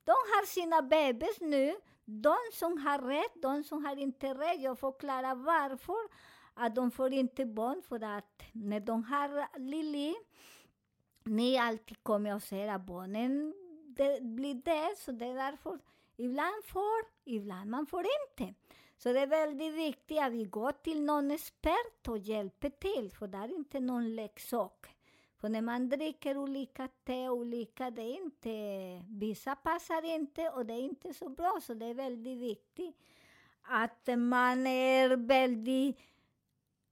de 0.04 0.12
har 0.12 0.46
sina 0.46 0.82
bebis 0.82 1.42
nu, 1.42 1.76
de 2.06 2.38
som 2.54 2.78
har 2.78 3.00
rätt, 3.00 3.42
de 3.42 3.64
som 3.64 3.86
har 3.86 3.96
inte 3.96 4.34
rätt, 4.34 4.62
jag 4.62 4.80
förklarar 4.80 5.36
varför, 5.36 6.26
att 6.54 6.76
de 6.76 6.92
får 6.92 7.14
inte 7.14 7.46
barn, 7.46 7.82
för 7.82 8.04
att 8.04 8.44
när 8.52 8.80
de 8.80 9.04
har 9.04 9.60
Lili, 9.60 10.16
ni 11.24 11.58
alltid 11.58 12.04
kommer 12.04 12.36
och 12.36 12.44
säger 12.44 12.76
att 12.76 12.86
barnen 12.86 13.54
det 13.98 14.22
blir 14.22 14.54
det, 14.54 14.96
så 14.98 15.12
det 15.12 15.26
är 15.26 15.36
därför 15.36 15.80
ibland 16.18 16.66
får, 16.66 17.06
ibland 17.24 17.70
man 17.70 17.86
får 17.86 18.06
inte. 18.06 18.54
Så 18.98 19.14
det 19.14 19.20
är 19.20 19.28
väldigt 19.28 19.74
viktigt 19.74 20.20
att 20.20 20.32
vi 20.32 20.46
går 20.46 20.72
till 20.72 21.02
någon 21.02 21.32
expert 21.32 22.08
och 22.08 22.18
hjälper 22.18 22.70
till, 22.70 23.12
för 23.12 23.28
det 23.28 23.38
är 23.38 23.56
inte 23.56 23.80
någon 23.80 24.16
leksak. 24.16 24.95
För 25.46 25.50
när 25.50 25.62
man 25.62 25.90
dricker 25.90 26.38
olika 26.38 26.88
te, 26.88 27.30
olika, 27.30 27.92
det 27.92 28.02
är 28.02 28.24
inte, 28.24 28.50
vissa 29.10 29.56
passar 29.56 30.06
inte 30.16 30.50
och 30.50 30.66
det 30.66 30.74
är 30.74 30.82
inte 30.82 31.14
så 31.14 31.30
bra, 31.30 31.60
så 31.62 31.74
det 31.74 31.86
är 31.86 31.94
väldigt 31.94 32.38
viktigt 32.38 32.96
att 33.62 34.10
man 34.18 34.68
är 34.68 35.18
väldigt 35.18 36.00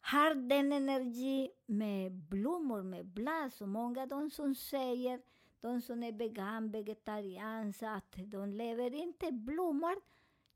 har 0.01 0.35
den 0.35 0.71
energi 0.71 1.51
med 1.65 2.11
blommor, 2.11 2.81
med 2.83 3.05
blad. 3.05 3.53
Så 3.53 3.65
många 3.65 4.05
de 4.05 4.29
som 4.29 4.55
säger, 4.55 5.21
de 5.61 5.81
som 5.81 6.03
är 6.03 6.11
vegan, 6.11 6.71
vegetarianer, 6.71 7.95
att 7.97 8.15
de 8.17 8.49
lever 8.49 8.93
inte 8.93 9.31
blommor, 9.31 9.95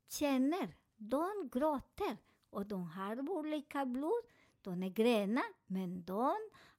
känner, 0.08 0.74
de 0.96 1.48
gråter. 1.52 2.16
Och 2.50 2.66
de 2.66 2.88
har 2.88 3.30
olika 3.30 3.86
blod, 3.86 4.22
de 4.62 4.82
är 4.82 4.88
gröna, 4.88 5.42
men 5.66 6.04
de 6.04 6.36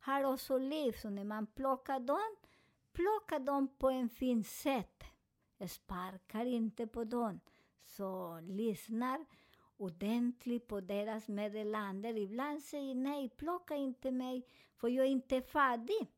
har 0.10 0.24
också 0.24 0.58
liv. 0.58 0.92
Så 1.02 1.10
när 1.10 1.24
man 1.24 1.48
plockar 1.48 2.00
dem, 2.00 2.36
plocka 2.94 3.40
dem 3.40 3.68
på 3.68 3.90
en 3.90 4.10
fin 4.10 4.44
sätt. 4.44 5.04
Sparkar 5.68 6.46
inte 6.46 6.88
på 6.88 7.04
dem. 7.04 7.40
Så 7.84 8.40
lyssnar 8.42 9.26
ordentligt 9.78 10.68
på 10.68 10.82
deras 10.82 11.28
meddelanden. 11.28 12.18
Ibland 12.18 12.64
säger 12.64 12.96
nej, 12.96 13.30
plocka 13.30 13.76
inte 13.76 14.12
mig, 14.12 14.46
för 14.76 14.88
jag 14.88 15.06
är 15.06 15.10
inte 15.10 15.42
färdig. 15.42 16.12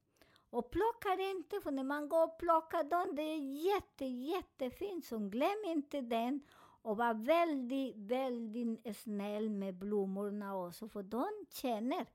Och 0.49 0.71
plockar 0.71 1.31
inte, 1.31 1.61
för 1.61 1.71
när 1.71 1.83
man 1.83 2.09
går 2.09 2.23
och 2.23 2.37
plockar 2.37 2.83
dem, 2.83 3.15
det 3.15 3.21
är 3.21 3.37
jätte, 3.37 4.05
jättefint, 4.05 5.05
så 5.05 5.17
glöm 5.19 5.65
inte 5.65 6.01
den. 6.01 6.41
Och 6.83 6.97
var 6.97 7.13
väldigt, 7.13 7.95
väldigt 7.97 8.97
snäll 8.97 9.49
med 9.49 9.75
blommorna 9.75 10.57
också, 10.57 10.87
för 10.87 11.03
de 11.03 11.27
känner. 11.49 12.05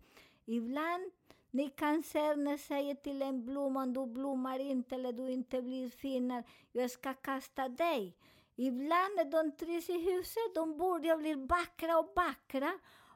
Ibland 0.44 1.12
ni 1.56 2.96
till 3.02 3.22
en 3.22 3.44
blomma, 3.44 3.86
du 3.86 4.06
blommar 4.06 4.58
inte 4.58 4.94
eller 4.94 5.12
du 5.12 5.30
inte 5.30 5.62
blir 5.62 5.90
finare, 5.90 6.42
jag 6.72 6.90
ska 6.90 7.14
kasta 7.14 7.68
dig. 7.68 8.16
Ibland 8.56 9.30
de 9.30 9.52
trivs 9.52 9.88
i 9.88 9.92
huset, 9.92 10.54
de 10.54 10.78
börjar 10.78 11.16
bli 11.16 11.34
vackra 11.34 11.98
och 11.98 12.12
vackra. 12.16 12.72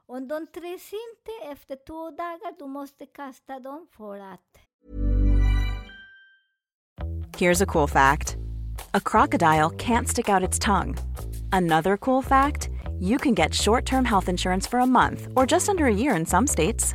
Om 0.06 0.28
de 0.28 0.46
trivs 0.46 0.92
inte 0.92 1.50
efter 1.52 1.76
två 1.76 2.10
dagar, 2.10 2.58
du 2.58 2.66
måste 2.66 3.06
kasta 3.06 3.60
dem 3.60 3.86
för 3.90 4.18
att 4.18 4.58
Here's 7.38 7.62
a 7.62 7.66
cool 7.66 7.88
fact 7.88 8.36
a 8.94 9.00
crocodile 9.00 9.70
can't 9.70 10.08
stick 10.08 10.28
out 10.28 10.48
its 10.48 10.58
tongue. 10.58 10.96
Another 11.52 11.96
cool 11.96 12.22
fact 12.22 12.68
you 13.00 13.18
can 13.18 13.34
get 13.34 13.54
short 13.54 13.86
term 13.86 14.04
health 14.04 14.28
insurance 14.28 14.70
for 14.70 14.80
a 14.80 14.86
month 14.86 15.28
or 15.36 15.46
just 15.52 15.68
under 15.68 15.84
a 15.84 15.94
year 15.94 16.16
in 16.16 16.26
some 16.26 16.46
states. 16.46 16.94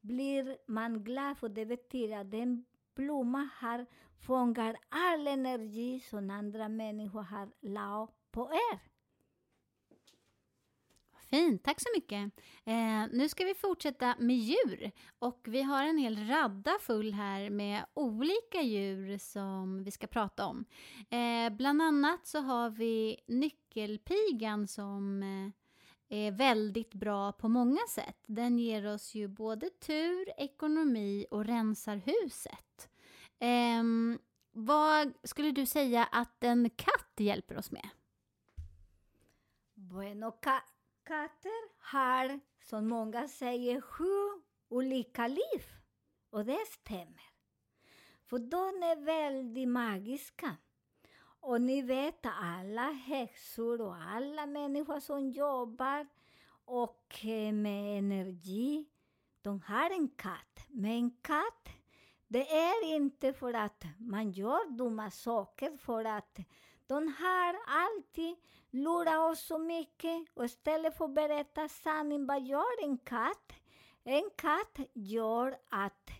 blir 0.00 0.58
man 0.66 1.04
glad 1.04 1.38
för 1.38 1.48
det 1.48 1.66
betyder 1.66 2.16
att 2.16 2.30
den 2.30 2.64
blomma 2.94 3.48
har 3.60 3.86
fångar 4.26 4.76
all 4.88 5.26
energi 5.26 6.00
som 6.00 6.30
andra 6.30 6.68
människor 6.68 7.22
har 7.22 7.50
lagt 7.60 8.14
på 8.30 8.50
er. 8.52 8.90
Fint, 11.30 11.64
tack 11.64 11.80
så 11.80 11.88
mycket. 11.96 12.32
Eh, 12.64 13.06
nu 13.12 13.28
ska 13.28 13.44
vi 13.44 13.54
fortsätta 13.54 14.16
med 14.18 14.36
djur 14.36 14.90
och 15.18 15.40
vi 15.44 15.62
har 15.62 15.84
en 15.84 15.98
hel 15.98 16.28
radda 16.28 16.78
full 16.80 17.12
här 17.12 17.50
med 17.50 17.84
olika 17.94 18.62
djur 18.62 19.18
som 19.18 19.84
vi 19.84 19.90
ska 19.90 20.06
prata 20.06 20.46
om. 20.46 20.64
Eh, 21.10 21.50
bland 21.56 21.82
annat 21.82 22.26
så 22.26 22.40
har 22.40 22.70
vi 22.70 23.16
nyckelpigan 23.26 24.68
som 24.68 25.22
eh, 25.22 25.59
är 26.10 26.32
väldigt 26.32 26.94
bra 26.94 27.32
på 27.32 27.48
många 27.48 27.80
sätt. 27.88 28.16
Den 28.26 28.58
ger 28.58 28.86
oss 28.86 29.14
ju 29.14 29.28
både 29.28 29.70
tur, 29.70 30.32
ekonomi 30.36 31.26
och 31.30 31.44
rensar 31.44 31.96
huset. 31.96 32.90
Eh, 33.38 33.82
vad 34.52 35.12
skulle 35.24 35.50
du 35.50 35.66
säga 35.66 36.04
att 36.04 36.44
en 36.44 36.70
katt 36.70 37.12
hjälper 37.16 37.58
oss 37.58 37.70
med? 37.70 37.88
Bueno, 39.74 40.30
ka 40.30 40.60
katter 41.04 41.68
har, 41.78 42.40
som 42.62 42.88
många 42.88 43.28
säger, 43.28 43.80
sju 43.80 44.42
olika 44.68 45.26
liv. 45.26 45.64
Och 46.30 46.44
det 46.44 46.66
stämmer. 46.66 47.30
För 48.26 48.38
de 48.38 48.82
är 48.82 49.04
väldigt 49.04 49.68
magiska. 49.68 50.56
Och 51.40 51.60
ni 51.60 51.82
vet 51.82 52.26
alla 52.26 52.90
häxor 52.90 53.80
och 53.80 53.96
alla 53.96 54.46
människor 54.46 55.00
som 55.00 55.30
jobbar 55.30 56.06
och 56.64 57.24
med 57.52 57.98
energi, 57.98 58.86
de 59.42 59.60
har 59.60 59.90
en 59.90 60.08
katt. 60.08 60.66
Men 60.68 60.90
en 60.90 61.10
katt, 61.22 61.68
det 62.28 62.50
är 62.50 62.94
inte 62.94 63.32
för 63.32 63.54
att 63.54 63.84
man 63.98 64.30
gör 64.32 64.70
dumma 64.70 65.10
saker, 65.10 65.76
för 65.76 66.04
att 66.04 66.38
de 66.86 67.14
har 67.18 67.56
alltid 67.66 68.36
lurat 68.70 69.32
oss 69.32 69.46
så 69.46 69.58
mycket. 69.58 70.28
Och 70.34 70.44
istället 70.44 70.96
för 70.96 71.04
att 71.04 71.14
berätta 71.14 71.68
sanningen, 71.68 72.26
vad 72.26 72.42
gör 72.42 72.84
en 72.84 72.98
katt? 72.98 73.52
En 74.04 74.30
katt 74.36 74.78
gör 74.92 75.58
att 75.70 76.10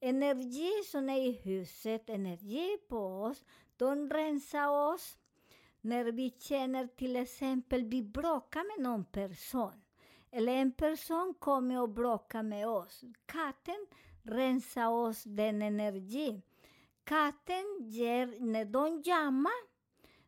energi 0.00 0.82
som 0.84 1.08
är 1.10 1.20
i 1.20 1.32
huset, 1.32 2.10
energi 2.10 2.78
på 2.88 3.22
oss, 3.22 3.44
de 3.78 4.10
rensar 4.10 4.68
oss 4.68 5.16
när 5.80 6.04
vi 6.04 6.34
känner 6.38 6.86
till 6.86 7.16
exempel 7.16 7.84
vi 7.84 8.02
bråkar 8.02 8.76
med 8.76 8.84
någon 8.84 9.04
person. 9.04 9.82
Eller 10.30 10.52
en 10.52 10.72
person 10.72 11.34
kommer 11.38 11.80
och 11.80 11.88
bråkar 11.88 12.42
med 12.42 12.68
oss. 12.68 13.04
Katten 13.26 13.86
rensar 14.22 14.88
oss 14.88 15.22
den 15.24 15.62
energi. 15.62 16.42
Katten 17.04 17.64
ger, 17.80 18.40
när 18.40 18.64
de 18.64 19.02
jammar, 19.04 19.68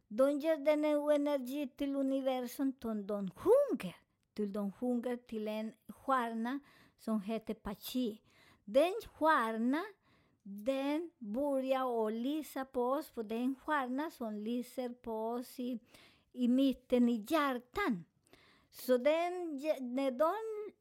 de 0.08 0.38
ger 0.38 0.56
den 0.56 0.84
energi 0.84 1.68
till 1.68 1.96
universum 1.96 2.72
som 2.82 3.06
de 3.06 3.30
sjunger. 3.30 3.96
Till 4.34 4.52
de 4.52 4.72
sjunger 4.72 5.16
till 5.16 5.48
en 5.48 5.72
stjärna 5.88 6.60
som 6.98 7.20
heter 7.20 7.54
Pachi. 7.54 8.22
Den 8.64 8.94
stjärnan 9.14 9.84
den 10.50 11.10
börjar 11.18 12.06
att 12.06 12.12
lysa 12.12 12.64
på 12.64 12.82
oss, 12.82 13.10
för 13.10 13.22
det 13.22 13.34
är 13.34 13.42
en 13.42 13.54
stjärna 13.54 14.10
som 14.10 14.34
lyser 14.34 14.88
på 14.88 15.30
oss 15.30 15.60
i, 15.60 15.78
i 16.32 16.48
mitten 16.48 17.08
i 17.08 17.26
hjärtan. 17.28 18.04
Så 18.70 18.96
den, 18.96 19.32
när 19.80 20.10
de 20.10 20.34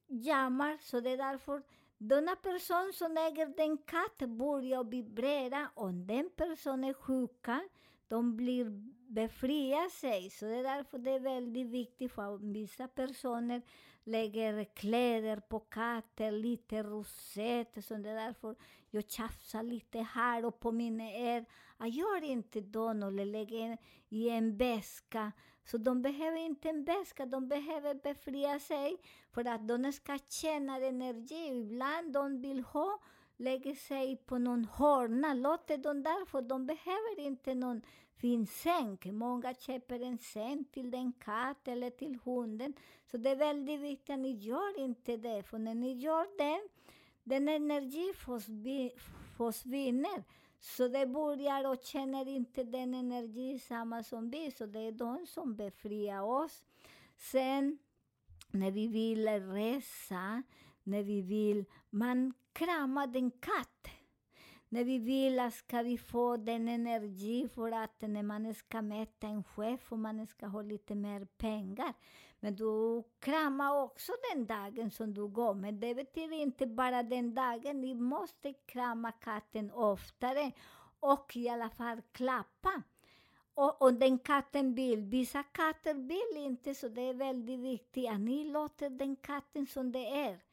jammar, 0.08 0.78
så 0.82 1.00
det 1.00 1.10
är 1.10 1.18
därför 1.18 1.62
denna 1.98 2.36
person 2.36 2.92
som 2.94 3.18
äger 3.18 3.46
den 3.58 3.78
katt 3.78 4.30
börjar 4.30 4.84
vibrera. 4.84 5.70
Om 5.76 6.08
den 6.08 6.30
personen 6.36 6.84
är 6.84 6.94
sjuka, 6.94 7.62
de 8.08 8.38
blir 8.38 8.66
befria 9.08 9.90
sig. 9.90 10.30
Så 10.30 10.46
det 10.46 10.56
är 10.56 10.64
därför 10.64 10.98
det 10.98 11.12
är 11.12 11.20
väldigt 11.20 11.68
viktigt 11.68 12.12
för 12.12 12.38
vissa 12.54 12.88
personer 12.88 13.62
lägger 14.04 14.64
kläder 14.64 15.38
på 15.38 15.60
katter, 15.60 16.32
lite 16.32 16.84
rosett. 16.84 17.86
Så 17.86 17.96
det 17.96 18.10
är 18.10 18.16
därför 18.16 18.56
jag 18.90 19.10
tjafsar 19.10 19.64
lite 19.64 20.00
här 20.00 20.46
och 20.46 20.60
påminner 20.60 21.36
er. 21.36 21.46
Jag 21.80 21.90
gör 21.90 22.24
inte 22.24 22.62
dem 22.62 23.04
eller 23.04 23.26
lägger 23.26 23.78
i 24.10 24.30
en 24.30 24.58
väska. 24.58 25.32
Så 25.66 25.78
de 25.78 26.02
behöver 26.02 26.38
inte 26.38 26.70
en 26.70 26.84
väska, 26.84 27.26
de 27.26 27.48
behöver 27.48 27.94
befria 27.94 28.60
sig 28.60 28.98
för 29.32 29.48
att 29.48 29.68
de 29.68 29.94
ska 29.94 30.20
känna 30.30 30.78
energi. 30.78 31.48
Ibland 31.48 32.14
de 32.14 32.42
vill 32.42 32.64
ha 32.64 33.00
lägger 33.40 33.76
sig 33.76 34.18
på 34.18 34.38
någon 34.38 34.66
hörna. 34.66 35.34
låter 35.34 35.78
dem 35.78 36.04
där, 36.04 36.26
för 36.26 36.42
de 36.42 36.66
behöver 36.66 37.20
inte 37.20 37.56
någon 37.56 37.82
fin. 38.20 38.48
Många 39.04 39.54
köper 39.54 40.00
en 40.00 40.18
säng 40.18 40.66
till 40.72 40.92
den 40.92 41.14
katt 41.14 41.68
eller 41.68 41.90
till 41.90 42.20
hunden. 42.24 42.74
Så 43.12 43.18
det 43.18 43.30
är 43.30 43.36
väldigt 43.36 43.80
viktigt 43.80 44.10
att 44.10 44.20
ni 44.20 44.32
gör 44.32 44.80
inte 44.80 45.18
det, 45.18 45.44
för 45.44 45.58
när 45.58 45.76
ni 45.76 45.94
gör 45.94 46.38
det, 46.38 46.62
den 47.24 47.48
energi 47.48 48.14
försvinner. 49.38 50.24
Så 50.60 50.88
det 50.88 51.06
börjar 51.06 51.70
och 51.70 51.84
känner 51.84 52.28
inte 52.28 52.64
den 52.64 52.94
energi 52.94 53.60
samma 53.60 54.04
som 54.04 54.30
vi, 54.30 54.52
så 54.52 54.66
det 54.66 54.80
är 54.80 54.92
de 54.92 55.26
som 55.28 55.56
befriar 55.56 56.22
oss. 56.22 56.64
Sen 57.18 57.78
när 58.52 58.72
vi 58.72 58.88
vill 58.88 59.28
resa, 59.28 60.44
när 60.84 61.04
vi 61.04 61.22
vill, 61.22 61.66
man 61.90 62.34
kramar 62.54 63.08
den 63.08 63.32
katt. 63.32 63.99
När 64.72 64.84
vi 64.84 64.98
vill 64.98 65.52
ska 65.52 65.82
vi 65.82 65.98
få 65.98 66.38
den 66.38 66.68
energi 66.68 67.50
för 67.56 67.72
att 67.72 68.02
när 68.02 68.24
man 68.24 68.54
ska 68.54 68.82
mäta 68.82 69.28
en 69.28 69.44
chef 69.44 69.92
och 69.92 70.00
man 70.00 70.28
ska 70.28 70.48
ha 70.48 70.62
lite 70.62 70.96
mer 70.96 71.26
pengar. 71.26 71.94
Men 72.40 72.56
du 72.56 73.04
kramar 73.20 73.84
också 73.84 74.12
den 74.34 74.46
dagen 74.46 74.92
som 74.92 75.14
du 75.14 75.28
går. 75.28 75.54
Men 75.54 75.80
det 75.80 75.96
betyder 75.96 76.36
inte 76.36 76.68
bara 76.68 77.04
den 77.04 77.36
dagen. 77.36 77.82
Ni 77.82 77.96
måste 77.96 78.54
krama 78.54 79.12
katten 79.12 79.72
oftare 79.72 80.52
och 81.00 81.36
i 81.36 81.50
alla 81.50 81.70
fall 81.70 82.02
klappa. 82.12 82.84
Och, 83.54 83.82
och 83.82 83.94
den 83.94 84.20
katten 84.20 84.76
vill. 84.76 85.02
Vissa 85.02 85.44
katter 85.44 85.94
vill 85.94 86.44
inte, 86.44 86.76
så 86.76 86.88
det 86.88 87.02
är 87.02 87.14
väldigt 87.14 87.60
viktigt 87.60 88.10
att 88.10 88.20
ni 88.20 88.44
låter 88.44 88.90
den 88.90 89.16
katten 89.16 89.68
som 89.68 89.92
det 89.92 90.08
är. 90.26 90.49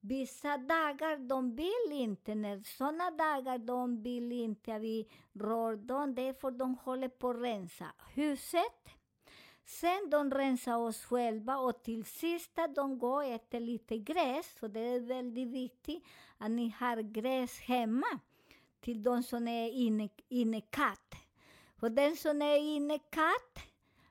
Vissa 0.00 0.58
dagar 0.58 1.16
de 1.28 1.56
vill 1.56 1.92
inte, 1.92 2.34
när 2.34 2.62
sådana 2.62 3.10
dagar 3.10 3.58
de 3.58 4.02
vill 4.02 4.32
inte 4.32 4.74
att 4.74 4.82
vi 4.82 5.08
rör 5.32 5.76
dem, 5.76 6.14
det 6.14 6.22
är 6.22 6.32
för 6.32 6.50
de 6.50 6.74
håller 6.74 7.08
på 7.08 7.30
att 7.30 7.42
rensa 7.42 7.86
huset. 8.14 8.88
Sen 9.64 10.10
de 10.10 10.30
rensar 10.30 10.76
oss 10.76 11.04
själva 11.04 11.58
och 11.58 11.82
till 11.82 12.04
sist 12.04 12.58
de 12.74 12.98
går 12.98 13.16
och 13.16 13.24
äter 13.24 13.60
lite 13.60 13.98
gräs, 13.98 14.56
så 14.60 14.68
det 14.68 14.80
är 14.80 15.00
väldigt 15.00 15.48
viktigt 15.48 16.04
att 16.38 16.50
ni 16.50 16.74
har 16.78 16.96
gräs 16.96 17.60
hemma 17.60 18.18
till 18.80 19.02
de 19.02 19.22
som 19.22 19.48
är 19.48 19.70
inne, 19.70 20.08
inne 20.28 20.60
katt. 20.60 21.14
För 21.76 21.90
den 21.90 22.16
som 22.16 22.42
är 22.42 22.56
inne 22.56 22.98
katt, 22.98 23.58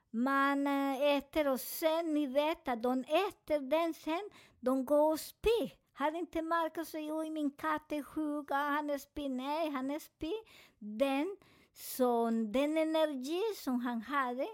man 0.10 0.68
eh, 0.68 1.02
äter 1.02 1.48
och 1.48 1.60
sen 1.60 2.14
ni 2.14 2.28
vet 2.28 2.68
att 2.68 2.84
de 2.84 3.00
äter 3.00 3.60
den 3.60 3.94
sen, 3.94 4.30
de 4.60 4.86
går 4.86 5.12
och 5.12 5.20
spyr. 5.20 5.72
Har 5.94 6.16
inte 6.16 6.42
Marcus 6.42 6.94
och 6.94 7.02
jag, 7.02 7.32
min 7.32 7.52
katt 7.52 7.92
är 7.92 8.04
sjuk, 8.04 8.52
han 8.52 8.90
är 8.90 8.98
spy. 8.98 9.30
Nej, 9.30 9.70
han 9.70 9.92
är 9.92 10.00
spy. 10.00 10.34
Den, 10.80 11.38
så, 11.74 12.26
den 12.30 12.78
energi 12.78 13.42
som 13.56 13.80
han 13.80 14.02
hade 14.02 14.48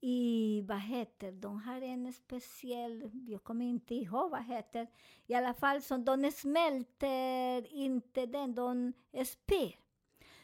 i, 0.00 0.60
vad 0.68 0.80
heter 0.80 1.32
de 1.32 1.60
har 1.62 1.82
en 1.82 2.12
speciell, 2.12 3.10
jag 3.28 3.44
kommer 3.44 3.64
inte 3.64 3.94
ihåg 3.94 4.30
vad 4.30 4.44
heter, 4.44 4.86
i 5.26 5.34
alla 5.34 5.54
fall 5.54 5.82
så 5.82 5.96
de 5.96 6.32
smälter 6.32 7.74
inte 7.74 8.26
den, 8.26 8.54
de 8.54 8.92
spyr. 9.24 9.76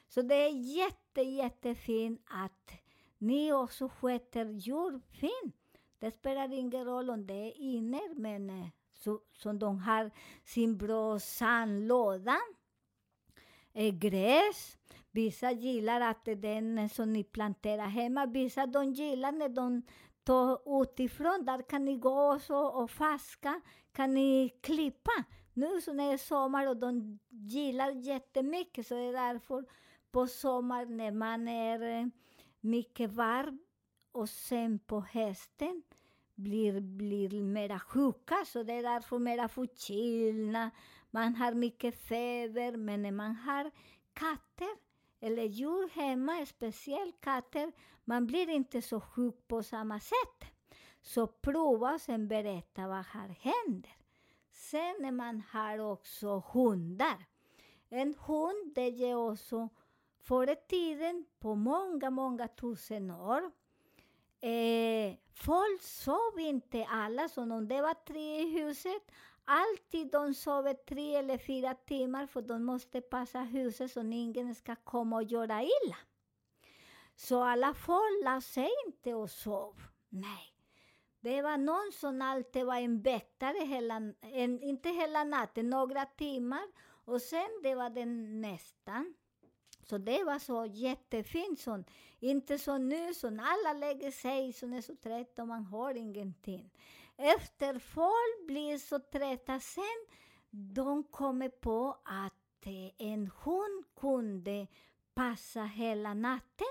Så 0.09 0.23
det 0.23 0.35
är 0.35 0.51
jätte, 0.51 1.23
jättefint 1.23 2.21
att 2.25 2.73
ni 3.19 3.53
också 3.53 3.89
sköter 3.89 4.45
djur 4.45 5.01
fint. 5.11 5.57
Det 5.99 6.11
spelar 6.11 6.53
ingen 6.53 6.85
roll 6.85 7.11
om 7.11 7.27
det 7.27 7.35
är 7.35 7.61
inne, 7.61 8.01
men 8.15 8.51
eh, 8.51 8.69
så, 8.99 9.21
som 9.33 9.59
de 9.59 9.79
har 9.79 10.11
sin 10.45 10.79
bra 10.79 11.19
sandlåda, 11.19 12.39
eh, 13.73 13.95
gräs. 13.95 14.79
Vissa 15.11 15.53
gillar 15.53 16.01
att 16.01 16.25
den 16.25 16.89
som 16.89 17.13
ni 17.13 17.25
planterar 17.25 17.87
hemma, 17.87 18.27
vissa 18.27 18.67
de 18.67 18.93
gillar 18.93 19.33
när 19.33 19.49
de 19.49 19.83
tar 20.25 20.83
utifrån. 20.83 21.45
Där 21.45 21.63
kan 21.63 21.85
ni 21.85 21.97
gå 21.97 22.35
också 22.35 22.55
och 22.55 22.91
faska, 22.91 23.61
kan 23.93 24.15
ni 24.15 24.49
klippa. 24.61 25.25
Nu 25.55 25.81
så 25.81 25.93
när 25.93 26.07
det 26.07 26.13
är 26.13 26.19
sommar 26.19 26.69
och 26.69 26.77
de 26.77 27.19
gillar 27.29 27.91
jättemycket, 27.91 28.87
så 28.87 28.95
är 28.95 29.07
det 29.07 29.19
därför 29.19 29.65
på 30.11 30.27
sommaren 30.27 30.97
när 30.97 31.11
man 31.11 31.49
är 31.49 32.01
eh, 32.01 32.07
mycket 32.61 33.11
varm 33.11 33.59
och 34.13 34.29
sen 34.29 34.79
på 34.79 35.01
hösten 35.01 35.83
blir, 36.39 36.81
blir 36.81 37.43
mera 37.43 37.79
sjuka, 37.79 38.45
så 38.47 38.63
det 38.63 38.73
är 38.73 38.83
därför 38.83 39.19
mera 39.19 39.49
förkylda. 39.49 40.71
Man 41.11 41.35
har 41.35 41.55
mycket 41.55 41.95
feber, 41.95 42.77
men 42.77 43.03
när 43.03 43.13
man 43.13 43.37
har 43.37 43.71
katter 44.13 44.77
eller 45.21 45.43
djur 45.43 45.89
hemma, 45.89 46.47
speciellt 46.47 47.21
katter, 47.21 47.73
man 48.05 48.27
blir 48.27 48.49
inte 48.49 48.83
så 48.83 49.01
sjuk 49.01 49.49
på 49.49 49.63
samma 49.63 50.01
sätt. 50.01 50.51
Så 51.03 51.27
prova 51.27 51.95
och 51.95 52.01
sen 52.01 52.29
berätta 52.29 52.89
vad 52.89 53.05
här 53.05 53.37
händer. 53.41 53.97
Sen 54.53 54.95
när 55.01 55.13
man 55.13 55.43
har 55.51 55.79
också 55.79 56.43
hundar. 56.53 57.25
En 57.89 58.15
hund, 58.27 58.73
det 58.75 58.89
ger 58.89 59.17
också 59.17 59.69
Förr 60.19 60.51
i 60.51 60.57
tiden, 60.69 61.25
på 61.39 61.55
många, 61.55 62.11
många 62.11 62.49
tusen 62.49 63.11
år, 63.11 63.51
eh, 64.41 65.17
folk 65.35 65.83
sov 65.83 66.39
inte 66.39 66.87
alla, 66.91 67.29
så 67.29 67.43
om 67.43 67.69
det 67.69 67.83
var 67.83 67.95
tre 67.95 68.41
i 68.41 68.61
huset, 68.61 69.03
alltid 69.45 70.11
de 70.11 70.35
sover 70.35 70.75
tre 70.75 71.15
eller 71.15 71.39
fyra 71.39 71.75
timmar, 71.75 72.27
för 72.27 72.43
de 72.43 72.65
måste 72.65 73.01
passa 73.01 73.41
huset 73.41 73.91
så 73.91 74.01
ingen 74.01 74.55
ska 74.55 74.77
komma 74.77 75.17
och 75.17 75.23
göra 75.23 75.63
illa. 75.63 75.97
Så 77.17 77.43
alla 77.43 77.75
folk 77.75 78.25
la 78.25 78.41
sig 78.41 78.71
inte 78.87 79.15
och 79.15 79.31
sov. 79.31 79.83
Nej. 80.09 80.55
Det 81.21 81.43
var 81.43 81.57
någon 81.57 81.93
som 81.93 82.23
alltid 82.23 82.67
var 82.67 82.77
en 82.77 83.03
väktare, 83.03 83.65
hela, 83.65 83.97
en, 84.21 84.63
inte 84.63 84.89
hela 84.89 85.25
natten, 85.25 85.71
några 85.71 86.05
timmar. 86.05 86.65
Och 87.05 87.23
sen 87.23 87.49
det 87.63 87.75
var 87.75 87.91
den 87.91 88.41
nästan. 88.41 89.15
Så 89.91 89.99
det 89.99 90.25
var 90.25 90.39
så 90.39 90.67
jättefint. 90.67 91.61
Så, 91.61 91.85
inte 92.21 92.59
som 92.59 92.89
nu, 92.89 93.15
som 93.15 93.41
alla 93.41 93.79
lägger 93.79 94.11
sig, 94.11 94.53
som 94.53 94.73
är 94.73 94.81
så 94.81 94.97
trötta 94.97 95.43
och 95.43 95.49
man 95.49 95.65
har 95.65 95.95
ingenting. 95.95 96.71
Efter 97.17 97.79
folk 97.79 98.47
blir 98.47 98.79
så 98.79 98.99
trötta 98.99 99.61
sen, 99.61 100.07
de 100.51 101.05
kommer 101.05 101.49
på 101.49 101.97
att 102.05 102.67
eh, 102.67 103.07
en 103.09 103.31
hund 103.45 103.85
kunde 104.01 104.67
passa 105.15 105.63
hela 105.63 106.15
natten. 106.15 106.67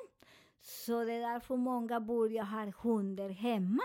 Så 0.62 1.04
det 1.04 1.14
är 1.14 1.34
därför 1.34 1.56
många 1.56 2.00
börjar 2.00 2.44
ha 2.44 2.72
hundar 2.84 3.30
hemma. 3.30 3.84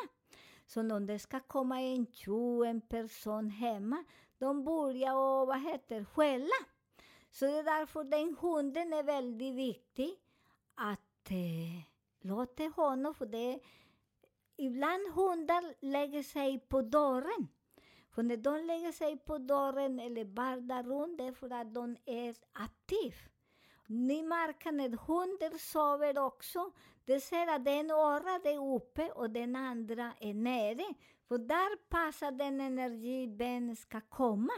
Så 0.67 0.81
om 0.81 1.07
det 1.07 1.19
ska 1.19 1.41
komma 1.41 1.81
en 1.81 2.07
tjo, 2.07 2.65
en 2.65 2.81
person 2.81 3.51
hemma, 3.51 4.05
de 4.39 4.65
börjar 4.65 5.15
och, 5.15 5.47
vad 5.47 5.63
heter 5.63 6.05
skälla. 6.05 6.72
Så 7.33 7.45
det 7.45 7.59
är 7.59 7.63
därför 7.63 8.05
den 8.05 8.37
hunden 8.41 8.93
är 8.93 9.03
väldigt 9.03 9.55
viktig 9.55 10.11
att 10.75 11.31
eh, 11.31 11.83
låta 12.21 12.65
honom, 12.65 13.15
för 13.15 13.27
det 13.27 13.61
ibland 14.57 15.13
hundar 15.15 15.75
lägger 15.81 16.23
sig 16.23 16.59
på 16.59 16.83
dörren. 16.83 17.49
För 18.11 18.23
när 18.23 18.37
de 18.37 18.65
lägger 18.65 18.93
sig 18.93 19.19
på 19.19 19.39
dörren 19.39 20.01
eller 20.01 20.25
bardar 20.25 20.83
runt, 20.83 21.19
det 21.19 21.25
är 21.25 21.33
för 21.33 21.53
att 21.53 21.75
de 21.75 21.97
är 22.05 22.37
aktiva. 22.53 23.17
Ni 23.87 24.23
märker 24.23 24.73
när 24.73 24.97
hunden 25.07 25.59
sover 25.59 26.19
också, 26.19 26.73
det 27.05 27.21
ser 27.21 27.47
att 27.47 27.65
den 27.65 27.91
örat 27.91 28.47
är 28.47 28.75
uppe 28.75 29.11
och 29.11 29.31
den 29.31 29.57
andra 29.57 30.13
är 30.21 30.35
nere. 30.35 30.95
För 31.29 31.39
där 31.39 31.77
passar 31.77 32.33
den 32.33 32.61
energi 32.61 33.29
ben 33.29 33.77
ska 33.77 34.01
komma. 34.01 34.53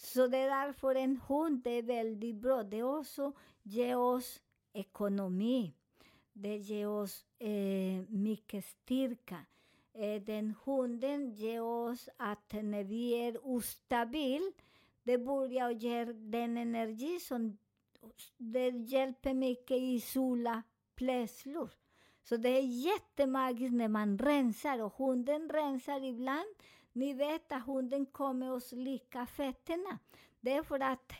Så 0.00 0.26
det 0.26 0.38
är 0.38 0.66
därför 0.66 0.94
en 0.94 1.20
hund 1.28 1.66
är 1.66 1.82
väldigt 1.82 2.36
bra. 2.36 2.62
Det 2.62 2.82
också 2.82 3.32
ger 3.62 3.96
oss 3.96 4.40
ekonomi. 4.72 5.74
Det 6.32 6.56
ger 6.56 6.88
oss 6.88 7.24
eh, 7.38 8.02
mycket 8.08 8.64
styrka. 8.64 9.38
Eh, 9.94 10.22
den 10.22 10.54
hunden 10.64 11.30
ger 11.30 11.62
oss 11.62 12.08
att 12.16 12.52
när 12.52 12.84
vi 12.84 13.12
är 13.12 13.46
ostabil, 13.46 14.52
det 15.02 15.18
börjar 15.18 15.70
ge 15.70 16.04
den 16.04 16.56
energi 16.56 17.20
som 17.20 17.58
det 18.36 18.68
hjälper 18.68 19.34
mycket 19.34 19.76
i 19.76 20.00
sola 20.00 20.62
plötsligt. 20.94 21.76
Så 22.22 22.36
det 22.36 22.48
är 22.48 22.62
jättemagiskt 22.62 23.74
när 23.74 23.88
man 23.88 24.18
rensar 24.18 24.82
och 24.82 24.94
hunden 24.96 25.48
rensar 25.48 26.04
ibland 26.04 26.54
ni 26.98 27.14
vet 27.14 27.52
att 27.52 27.66
hunden 27.66 28.06
kommer 28.06 28.52
och 28.52 28.62
slickar 28.62 29.26
fötterna. 29.26 29.98
Det 30.40 30.52
är 30.52 30.62
för 30.62 30.80
att 30.80 31.12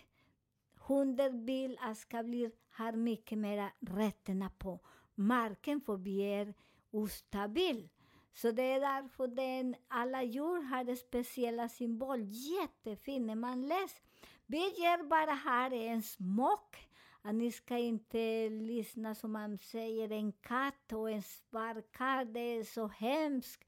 hunden 0.74 1.46
vill 1.46 1.78
att 1.80 1.98
ska 1.98 2.22
bli, 2.22 2.50
har 2.70 2.92
mycket 2.92 3.38
mer 3.38 3.72
rötterna 3.80 4.50
på 4.58 4.80
marken, 5.14 5.80
för 5.80 5.96
vi 5.96 6.20
är 6.20 6.54
ostabil. 6.90 7.88
Så 8.32 8.50
det 8.50 8.62
är 8.62 8.80
därför 8.80 9.26
den, 9.26 9.74
alla 9.88 10.22
djur 10.22 10.62
har 10.62 10.94
speciella 10.94 11.68
symboler. 11.68 12.26
Jättefin 12.28 13.26
när 13.26 13.34
man 13.34 13.68
läser. 13.68 14.02
Vi 14.46 14.58
ger 14.58 15.02
bara 15.02 15.34
här 15.34 15.72
en 15.72 16.02
smak. 16.02 16.76
Att 17.22 17.34
ni 17.34 17.52
ska 17.52 17.78
inte 17.78 18.48
lyssna 18.48 19.14
som 19.14 19.32
man 19.32 19.58
säger, 19.58 20.12
en 20.12 20.32
katt 20.32 20.92
och 20.92 21.10
en 21.10 21.22
sparkar, 21.22 22.24
det 22.24 22.40
är 22.40 22.64
så 22.64 22.86
hemskt. 22.86 23.67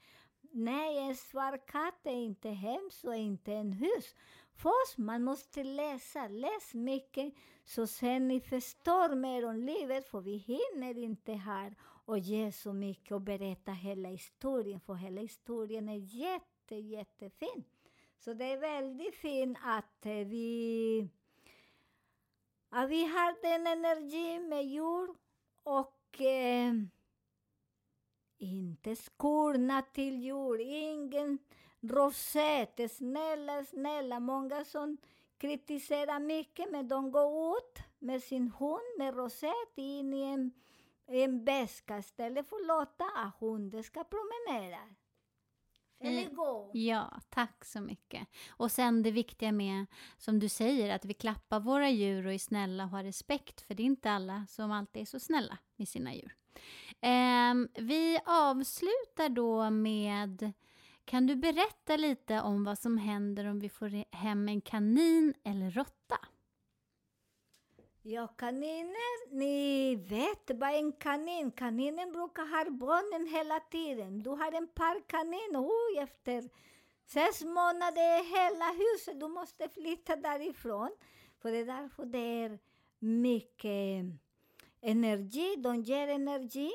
Nej, 0.52 0.98
en 0.98 1.16
svart 1.16 1.66
katt 1.66 2.06
är 2.06 2.10
inte 2.10 2.48
hemskt 2.48 3.04
och 3.04 3.16
inte 3.16 3.52
en 3.52 3.72
hus. 3.72 4.14
Först 4.54 4.98
man 4.98 5.24
måste 5.24 5.64
läsa, 5.64 6.28
läs 6.28 6.74
mycket 6.74 7.34
så 7.64 7.86
sen 7.86 8.28
ni 8.28 8.40
förstår 8.40 9.14
mer 9.14 9.46
om 9.46 9.56
livet 9.56 10.08
för 10.08 10.20
vi 10.20 10.36
hinner 10.36 10.98
inte 10.98 11.32
här 11.32 11.74
och 11.82 12.18
ge 12.18 12.52
så 12.52 12.72
mycket 12.72 13.12
och 13.12 13.20
berätta 13.20 13.72
hela 13.72 14.08
historien 14.08 14.80
för 14.80 14.94
hela 14.94 15.20
historien 15.20 15.88
är 15.88 15.96
jätte, 15.96 16.74
jättefin. 16.74 17.64
Så 18.18 18.34
det 18.34 18.44
är 18.44 18.58
väldigt 18.58 19.14
fint 19.14 19.58
att 19.62 20.06
eh, 20.06 20.12
vi, 20.12 21.08
att 22.68 22.90
vi 22.90 23.04
har 23.04 23.42
den 23.42 23.66
energin 23.66 24.48
med 24.48 24.66
jord 24.66 25.16
och 25.62 26.20
eh, 26.20 26.72
inte 28.40 28.96
skorna 28.96 29.82
till 29.82 30.22
jul, 30.22 30.60
ingen 30.60 31.38
rosett. 31.80 32.92
Snälla, 32.92 33.64
snälla, 33.64 34.20
många 34.20 34.64
som 34.64 34.96
kritiserar 35.38 36.20
mycket, 36.20 36.70
men 36.70 36.88
de 36.88 37.10
går 37.10 37.56
ut 37.56 37.78
med 37.98 38.22
sin 38.22 38.50
hund 38.58 38.98
med 38.98 39.14
rosett 39.16 39.72
in 39.76 40.14
i 40.14 40.22
en, 40.22 40.52
en 41.06 41.44
väska 41.44 41.98
istället 41.98 42.48
för 42.48 42.56
att 42.56 42.66
låta 42.66 43.04
att 43.16 43.40
hunden 43.40 43.84
ska 43.84 44.04
promenera. 44.04 44.78
Eller 46.02 46.22
Mm. 46.22 46.34
gå. 46.34 46.70
Ja, 46.74 47.20
tack 47.28 47.64
så 47.64 47.80
mycket. 47.80 48.28
Och 48.50 48.72
sen 48.72 49.02
det 49.02 49.10
viktiga 49.10 49.52
med, 49.52 49.86
som 50.18 50.38
du 50.38 50.48
säger, 50.48 50.94
att 50.94 51.04
vi 51.04 51.14
klappar 51.14 51.60
våra 51.60 51.90
djur 51.90 52.26
och 52.26 52.32
är 52.32 52.38
snälla 52.38 52.84
och 52.84 52.90
har 52.90 53.04
respekt, 53.04 53.60
för 53.60 53.74
det 53.74 53.82
är 53.82 53.84
inte 53.84 54.10
alla 54.10 54.46
som 54.48 54.72
alltid 54.72 55.02
är 55.02 55.06
så 55.06 55.20
snälla 55.20 55.58
med 55.76 55.88
sina 55.88 56.14
djur. 56.14 56.36
Eh, 57.00 57.82
vi 57.82 58.20
avslutar 58.24 59.28
då 59.28 59.70
med, 59.70 60.52
kan 61.04 61.26
du 61.26 61.36
berätta 61.36 61.96
lite 61.96 62.40
om 62.40 62.64
vad 62.64 62.78
som 62.78 62.98
händer 62.98 63.46
om 63.46 63.58
vi 63.58 63.68
får 63.68 64.16
hem 64.16 64.48
en 64.48 64.60
kanin 64.60 65.34
eller 65.44 65.70
råtta? 65.70 66.18
Ja, 68.02 68.26
kaniner, 68.26 69.34
ni 69.34 69.96
vet 69.96 70.50
vad 70.60 70.74
en 70.74 70.92
kanin, 70.92 71.50
kaninen 71.50 72.12
brukar 72.12 72.46
ha 72.46 72.70
barnen 72.70 73.26
hela 73.26 73.60
tiden. 73.60 74.22
Du 74.22 74.30
har 74.30 74.52
en 74.52 74.68
par 74.68 75.08
kanin, 75.08 75.56
oj, 75.56 75.98
oh, 75.98 76.02
efter 76.02 76.50
sex 77.06 77.42
månader 77.44 78.24
hela 78.36 78.64
huset, 78.72 79.20
du 79.20 79.28
måste 79.28 79.68
flytta 79.68 80.16
därifrån. 80.16 80.90
För 81.38 81.52
det 81.52 81.58
är 81.58 81.66
därför 81.66 82.04
det 82.04 82.18
är 82.18 82.58
mycket 82.98 84.04
energi, 84.80 85.56
de 85.58 85.82
ger 85.82 86.08
energi. 86.08 86.70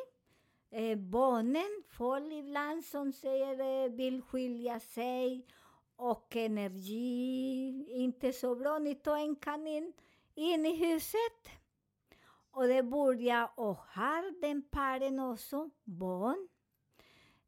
Eh, 0.72 0.98
barnen 0.98 1.84
får 1.90 2.32
ibland 2.32 2.86
som 2.86 3.14
säger 3.14 3.84
eh, 3.84 3.92
vill 3.92 4.22
skilja 4.22 4.80
sig 4.80 5.46
och 5.96 6.36
energi, 6.36 7.86
inte 7.90 8.34
så 8.34 8.56
bra. 8.56 8.80
Ni 8.80 8.96
tar 8.96 9.18
en 9.18 9.36
kanin 9.36 9.94
in 10.36 10.66
i 10.66 10.76
huset 10.76 11.50
och 12.52 12.68
det 12.68 12.84
börjar, 12.84 13.50
och 13.56 13.78
har 13.78 14.42
den 14.42 14.62
paren 14.62 15.20
också 15.20 15.70
barn. 15.84 16.48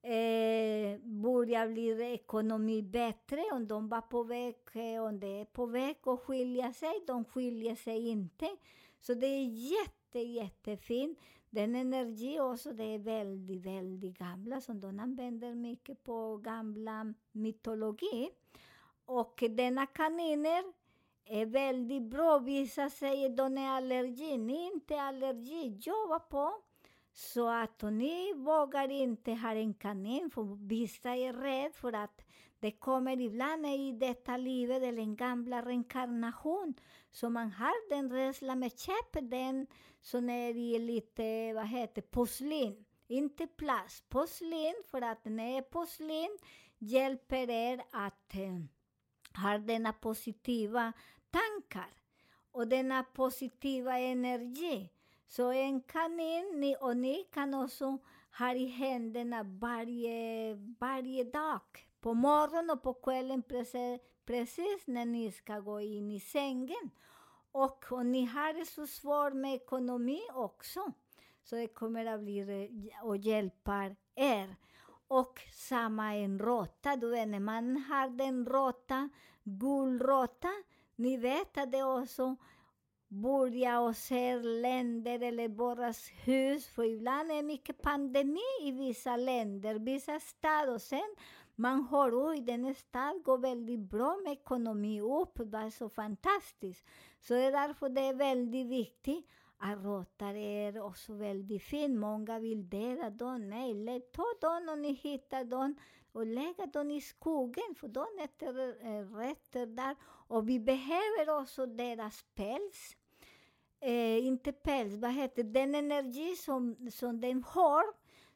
Eh, 0.01 0.99
börjar 1.01 1.67
bli 1.67 2.13
ekonomi 2.13 2.81
bättre 2.81 3.43
om 3.51 3.67
de 3.67 3.89
var 3.89 4.01
på 4.01 4.23
väg, 4.23 4.55
eh, 4.73 5.03
om 5.03 5.19
det 5.19 5.27
är 5.27 5.45
på 5.45 5.65
väg 5.65 5.97
att 6.03 6.19
skilja 6.19 6.73
sig, 6.73 7.03
de 7.07 7.25
skiljer 7.25 7.75
sig 7.75 8.07
inte. 8.07 8.57
Så 8.99 9.13
det 9.13 9.27
är 9.27 9.43
jätte, 9.43 9.96
jättefint. 10.15 11.19
Den 11.49 11.75
energi 11.75 12.39
också, 12.39 12.73
det 12.73 12.83
är 12.83 12.99
väldigt, 12.99 13.65
väldigt 13.65 14.17
gamla, 14.17 14.61
som 14.61 14.79
de 14.79 14.99
använder 14.99 15.55
mycket 15.55 16.03
på 16.03 16.37
gamla 16.37 17.13
mytologi. 17.31 18.29
Och 19.05 19.43
denna 19.49 19.85
kaniner 19.85 20.63
är 21.25 21.45
väldigt 21.45 22.03
bra. 22.03 22.39
Vissa 22.39 22.89
säger 22.89 23.29
att 23.29 23.37
de 23.37 23.57
är 23.57 23.69
allergi. 23.69 24.37
Ni 24.37 24.67
är 24.67 24.73
inte 24.73 25.01
allergi. 25.01 25.79
Jobba 25.81 26.19
på. 26.19 26.53
Så 27.13 27.47
att 27.49 27.81
ni 27.81 28.33
vågar 28.33 28.91
inte 28.91 29.33
ha 29.33 29.53
en 29.53 29.73
kanin, 29.73 30.29
för 30.29 30.67
vissa 30.67 31.15
är 31.15 31.33
rädda 31.33 31.73
för 31.73 31.93
att 31.93 32.21
det 32.59 32.71
kommer 32.71 33.21
ibland 33.21 33.65
i 33.65 33.91
detta 33.91 34.37
livet, 34.37 34.83
eller 34.83 35.01
en 35.01 35.15
gamla 35.15 35.61
reinkarnation, 35.61 36.73
så 37.11 37.29
man 37.29 37.51
har 37.51 37.89
den 37.89 38.11
rädslan 38.11 38.59
med 38.59 38.79
köp, 38.79 39.29
den 39.29 39.67
som 40.07 40.29
är 40.29 40.49
i 40.49 40.79
lite, 40.79 41.53
vad 41.53 41.67
heter 41.67 42.01
porslin. 42.01 42.85
Inte 43.07 43.47
plast, 43.47 44.09
porslin, 44.09 44.75
för 44.85 45.01
att 45.01 45.25
när 45.25 45.61
porslin 45.61 46.37
hjälper 46.77 47.49
er 47.49 47.81
att 47.91 48.35
eh, 48.35 49.43
ha 49.43 49.57
denna 49.57 49.93
positiva 49.93 50.93
tankar 51.29 51.93
och 52.51 52.67
denna 52.67 53.03
positiva 53.03 53.99
energi. 53.99 54.89
Så 55.27 55.51
en 55.51 55.81
kanin, 55.81 56.59
ni, 56.59 56.75
och 56.81 56.97
ni 56.97 57.23
kan 57.33 57.53
också 57.53 57.97
ha 58.37 58.53
i 58.53 58.65
händerna 58.65 59.43
varje, 59.43 60.53
varje 60.79 61.23
dag. 61.23 61.61
På 61.99 62.13
morgonen 62.13 62.69
och 62.69 62.83
på 62.83 62.93
kvällen 62.93 63.43
precis, 63.43 64.01
precis 64.25 64.87
när 64.87 65.05
ni 65.05 65.31
ska 65.31 65.59
gå 65.59 65.81
in 65.81 66.11
i 66.11 66.19
sängen. 66.19 66.91
Och 67.57 67.91
och 67.91 68.05
ni 68.05 68.25
har 68.25 68.53
det 68.53 68.65
så 68.65 68.87
svårt 68.87 69.33
med 69.33 69.53
ekonomi 69.55 70.21
också, 70.33 70.91
så 71.43 71.55
det 71.55 71.67
kommer 71.67 72.05
att 72.05 72.21
bli 72.21 72.91
och 73.03 73.17
hjälpa 73.17 73.95
er. 74.15 74.55
Och 75.07 75.41
samma 75.53 76.15
en 76.15 76.39
råtta, 76.39 76.95
du 76.95 77.09
vet 77.09 77.27
när 77.27 77.39
man 77.39 77.77
har 77.77 78.09
den 78.09 78.45
råtta, 78.45 79.09
gul 79.43 79.99
råtta, 79.99 80.49
ni 80.95 81.17
vet 81.17 81.57
att 81.57 81.71
det 81.71 81.83
också 81.83 82.35
börja 83.07 83.79
och 83.79 83.95
ser 83.95 84.61
länder 84.61 85.23
eller 85.23 85.47
borras 85.47 86.09
hus, 86.09 86.67
för 86.67 86.83
ibland 86.83 87.31
är 87.31 87.35
det 87.35 87.43
mycket 87.43 87.81
pandemi 87.81 88.39
i 88.61 88.71
vissa 88.71 89.17
länder, 89.17 89.75
vissa 89.75 90.19
städer, 90.19 90.73
och 90.73 90.81
sen 90.81 91.15
man 91.59 91.83
hör 91.83 92.29
oj, 92.29 92.41
den 92.41 92.75
stad 92.75 93.23
går 93.23 93.37
väldigt 93.37 93.79
bra 93.79 94.17
med 94.23 94.33
ekonomi 94.33 95.01
upp, 95.01 95.51
det 95.51 95.57
är 95.57 95.69
så 95.69 95.89
fantastiskt. 95.89 96.85
Så 97.19 97.33
det 97.33 97.41
är 97.41 97.51
därför 97.51 97.89
det 97.89 98.01
är 98.01 98.13
väldigt 98.13 98.67
viktigt 98.67 99.27
att 99.57 99.83
Rotary 99.83 100.43
är 100.43 100.81
också 100.81 101.13
väldigt 101.13 101.63
fin. 101.63 101.99
Många 101.99 102.39
vill 102.39 102.69
döda 102.69 103.09
dem. 103.09 103.49
Nej, 103.49 104.01
ta 104.01 104.25
dem 104.41 104.69
om 104.69 104.81
ni 104.81 104.93
hittar 104.93 105.43
dem 105.43 105.75
och 106.11 106.25
lägga 106.25 106.65
dem 106.65 106.91
i 106.91 107.01
skogen, 107.01 107.75
för 107.75 107.87
de 107.87 108.05
äter 108.23 108.85
eh, 108.85 109.15
rötter 109.15 109.65
där. 109.65 109.95
Och 110.03 110.49
vi 110.49 110.59
behöver 110.59 111.41
också 111.41 111.65
deras 111.65 112.25
päls. 112.35 112.95
Eh, 113.79 114.25
inte 114.25 114.51
päls, 114.51 114.95
vad 114.95 115.13
heter 115.13 115.43
Den 115.43 115.75
energi 115.75 116.35
som, 116.35 116.89
som 116.91 117.21
den 117.21 117.43
har, 117.43 117.83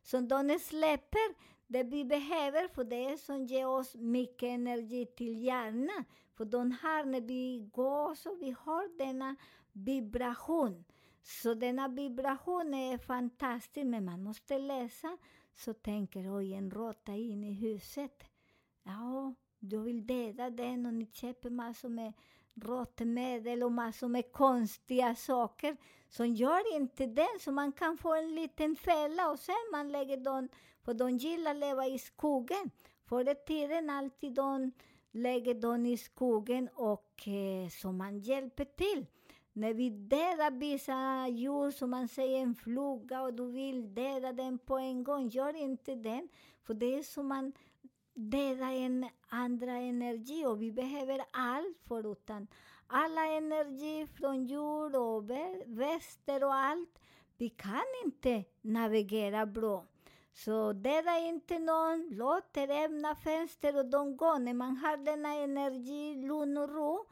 som 0.04 0.28
de 0.28 0.60
släpper, 0.60 1.36
det 1.72 1.84
vi 1.84 2.06
behöver, 2.06 2.68
för 2.68 2.84
det 2.84 3.06
är 3.06 3.18
som 3.18 3.46
ger 3.46 3.68
oss 3.68 3.96
mycket 3.96 4.48
energi 4.48 5.06
till 5.06 5.44
hjärnan. 5.44 6.06
För 6.34 6.46
de 6.46 6.72
här, 6.72 7.06
när 7.06 7.22
vi 7.22 7.70
går, 7.74 8.16
så 8.16 8.36
vi 8.36 8.56
har 8.60 8.98
denna 8.98 9.36
vibration. 9.72 10.86
Så 11.24 11.54
denna 11.54 11.88
vibration 11.88 12.74
är 12.74 12.98
fantastisk, 12.98 13.86
men 13.86 14.06
man 14.06 14.24
måste 14.24 14.60
läsa 14.60 15.18
så 15.56 15.74
tänker 15.74 16.38
oj, 16.38 16.54
en 16.54 16.72
råtta 16.72 17.12
in 17.16 17.44
i 17.44 17.54
huset. 17.54 18.24
Ja, 18.84 19.34
jag 19.60 19.82
vill 19.82 20.08
döda 20.08 20.50
den 20.50 20.86
och 20.86 20.94
ni 20.94 21.06
köper 21.06 21.50
massor 21.50 21.90
med 21.90 22.14
råttmedel 22.56 23.64
och 23.64 23.72
massor 23.72 24.08
med 24.08 24.32
konstiga 24.32 25.16
saker. 25.16 25.78
Så 26.10 26.26
gör 26.26 26.76
inte 26.76 27.06
den, 27.06 27.40
så 27.40 27.52
man 27.52 27.72
kan 27.72 27.98
få 27.98 28.14
en 28.16 28.36
liten 28.36 28.76
fälla 28.76 29.32
och 29.32 29.40
sen 29.40 29.70
man 29.72 29.92
lägger 29.92 30.18
dem, 30.18 30.50
för 30.86 30.94
de 30.94 31.18
gillar 31.18 31.52
att 31.52 31.58
leva 31.58 31.88
i 31.88 32.00
skogen. 32.00 32.72
Förr 33.06 33.32
i 33.32 33.36
tiden 33.36 33.90
alltid 33.90 34.34
de 34.34 34.72
lägger 35.12 35.54
dem 35.54 35.86
i 35.86 35.98
skogen 35.98 36.70
och 36.76 37.28
eh, 37.28 37.70
så 37.70 37.92
man 37.92 38.20
hjälper 38.20 38.66
till. 38.66 39.06
När 39.54 39.74
vi 39.74 39.90
dödar 39.90 40.52
vissa 40.52 41.28
djur, 41.28 41.72
som 41.72 41.90
man 41.90 42.08
säger 42.08 42.42
en 42.42 42.56
fluga, 42.56 43.22
och 43.22 43.34
du 43.34 43.52
vill 43.52 43.94
döda 43.94 44.34
den 44.34 44.58
på 44.58 44.78
en 44.78 45.04
gång, 45.04 45.28
gör 45.28 45.56
inte 45.56 45.96
den. 45.96 46.30
För 46.64 46.74
det 46.74 46.96
är 46.96 47.04
som 47.04 47.28
man 47.28 47.54
dödar 48.14 48.72
en 48.72 49.10
andra 49.28 49.72
energi 49.72 50.46
och 50.46 50.62
vi 50.62 50.72
behöver 50.72 51.22
allt 51.32 51.78
förutom 51.88 52.48
alla 52.88 53.26
energi 53.26 54.08
från 54.08 54.46
jord 54.46 54.96
och 54.96 55.30
väster 55.66 56.44
och 56.44 56.54
allt. 56.54 57.00
Vi 57.38 57.50
kan 57.50 57.84
inte 58.06 58.44
navigera 58.62 59.46
bra. 59.46 59.86
Så 60.34 60.74
döda 60.74 61.18
inte 61.18 61.60
någon, 61.60 62.10
låt 62.12 62.58
er 62.58 62.86
öppna 62.86 63.16
fönster 63.16 63.78
och 63.78 63.86
de 63.86 64.18
går. 64.18 64.40
När 64.40 64.54
man 64.54 64.78
har 64.78 64.98
denna 64.98 65.34
energi, 65.34 66.16
lugn 66.28 66.58
och 66.58 66.70
ro, 66.70 67.06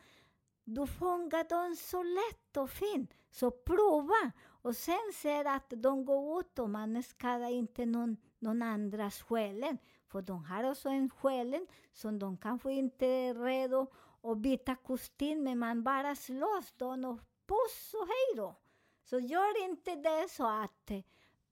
du 0.63 0.87
fångar 0.87 1.49
dem 1.49 1.75
så 1.75 2.03
lätt 2.03 2.57
och 2.57 2.69
fint. 2.69 3.13
Så 3.31 3.51
prova! 3.51 4.31
Och 4.61 4.75
sen 4.75 5.13
ser 5.13 5.45
att 5.45 5.73
de 5.77 6.05
går 6.05 6.39
ut 6.39 6.59
och 6.59 6.69
man 6.69 7.03
skadar 7.03 7.49
inte 7.49 7.85
någon, 7.85 8.17
någon 8.39 8.61
andras 8.61 9.21
själen. 9.21 9.77
För 10.07 10.21
de 10.21 10.45
har 10.45 10.71
också 10.71 10.89
en 10.89 11.09
själen 11.09 11.67
som 11.93 12.19
de 12.19 12.37
kanske 12.37 12.71
inte 12.71 13.05
är 13.05 13.33
redo 13.33 13.87
att 14.23 14.37
byta 14.37 14.75
kostym, 14.75 15.43
men 15.43 15.59
man 15.59 15.83
bara 15.83 16.15
slåss 16.15 16.73
dem 16.77 17.05
och 17.05 17.19
puss 17.47 17.93
och 17.93 18.07
hej 18.07 18.35
då. 18.35 18.55
Så 19.03 19.19
gör 19.19 19.65
inte 19.65 19.95
det 19.95 20.29
så 20.29 20.47
att 20.47 20.91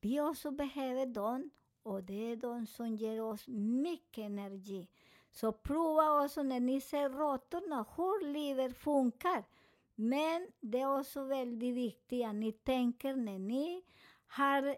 vi 0.02 0.22
också 0.22 0.52
behöver 0.52 1.06
dem 1.06 1.50
och 1.84 2.04
det 2.04 2.32
är 2.32 2.36
de 2.36 2.68
som 2.68 2.96
ger 2.96 3.22
oss 3.22 3.48
mycket 3.48 4.26
energi. 4.26 4.88
Så 5.32 5.52
prova 5.52 6.24
också 6.24 6.44
när 6.44 6.60
ni 6.60 6.82
ser 6.82 7.10
råttorna 7.10 7.86
hur 7.98 8.34
livet 8.34 8.78
funkar. 8.78 9.44
Men 9.96 10.48
det 10.60 10.80
är 10.80 11.00
också 11.00 11.24
väldigt 11.24 11.76
viktigt 11.76 12.26
att 12.26 12.36
ni 12.36 12.52
tänker 12.52 13.16
när 13.16 13.40
ni 13.40 13.84
har 14.28 14.78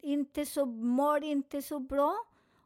inte 0.00 0.46
så, 0.46 0.66
mår 0.66 1.24
inte 1.24 1.62
så 1.62 1.78
bra 1.78 2.14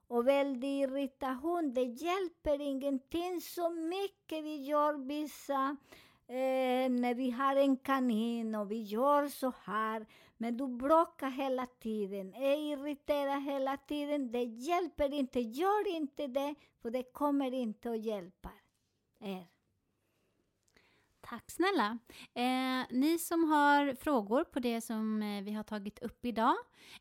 och 0.07 0.29
väldigt 0.29 0.91
irritation. 0.91 1.75
Det 1.75 1.83
hjälper 1.85 2.61
ingenting 2.61 3.41
så 3.41 3.71
mycket 3.71 4.45
vi 4.45 4.57
gör 4.57 4.95
vissa 4.95 5.77
eh, 6.29 6.91
när 6.91 7.15
vi 7.15 7.31
har 7.31 7.57
en 7.57 7.77
kanin 7.77 8.55
och 8.55 8.71
vi 8.71 8.83
gör 8.83 9.29
så 9.29 9.53
här. 9.65 10.07
Men 10.37 10.57
du 10.57 10.69
bråkar 10.69 11.31
hela 11.31 11.67
tiden, 11.67 12.35
eh, 12.35 12.43
är 12.43 12.73
irriterad 12.73 13.43
hela 13.43 13.77
tiden. 13.77 14.33
Det 14.33 14.45
hjälper 14.45 15.15
inte. 15.15 15.41
Gör 15.41 15.97
inte 15.97 16.27
det, 16.27 16.55
för 16.83 16.91
det 16.91 17.03
kommer 17.03 17.55
inte 17.55 17.91
att 17.91 18.05
hjälpa 18.05 18.51
er. 19.21 19.58
Tack 21.31 21.51
snälla. 21.51 21.99
Eh, 22.35 22.87
ni 22.91 23.19
som 23.19 23.51
har 23.51 23.95
frågor 23.95 24.45
på 24.45 24.61
det 24.61 24.81
som 24.81 25.23
eh, 25.23 25.43
vi 25.43 25.53
har 25.53 25.63
tagit 25.63 25.99
upp 25.99 26.25
idag 26.25 26.55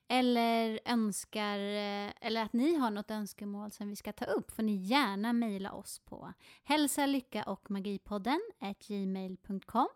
eller 0.07 0.79
önskar 0.85 1.59
eh, 1.59 2.11
eller 2.21 2.43
att 2.43 2.53
ni 2.53 2.75
har 2.75 2.91
något 2.91 3.11
önskemål 3.11 3.71
som 3.71 3.89
vi 3.89 3.95
ska 3.95 4.13
ta 4.13 4.25
upp 4.25 4.51
får 4.51 4.63
ni 4.63 4.75
gärna 4.75 5.33
mejla 5.33 5.71
oss 5.71 5.99
på 5.99 6.33
hälsa, 6.63 7.05
lycka 7.05 7.43
och 7.43 7.71
magipodden 7.71 8.41
gmail.com 8.87 9.87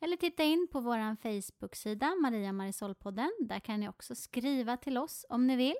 eller 0.00 0.16
titta 0.16 0.42
in 0.42 0.68
på 0.72 0.80
vår 0.80 1.16
Facebook-sida 1.16 2.16
Maria 2.22 2.52
Marisolpodden. 2.52 3.30
Där 3.40 3.60
kan 3.60 3.80
ni 3.80 3.88
också 3.88 4.14
skriva 4.14 4.76
till 4.76 4.98
oss 4.98 5.26
om 5.28 5.46
ni 5.46 5.56
vill. 5.56 5.76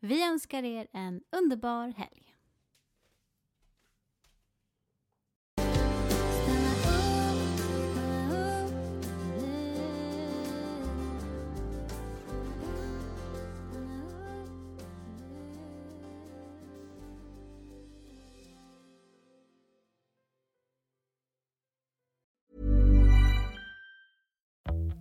Vi 0.00 0.22
önskar 0.22 0.62
er 0.62 0.86
en 0.92 1.22
underbar 1.30 1.88
helg. 1.96 2.25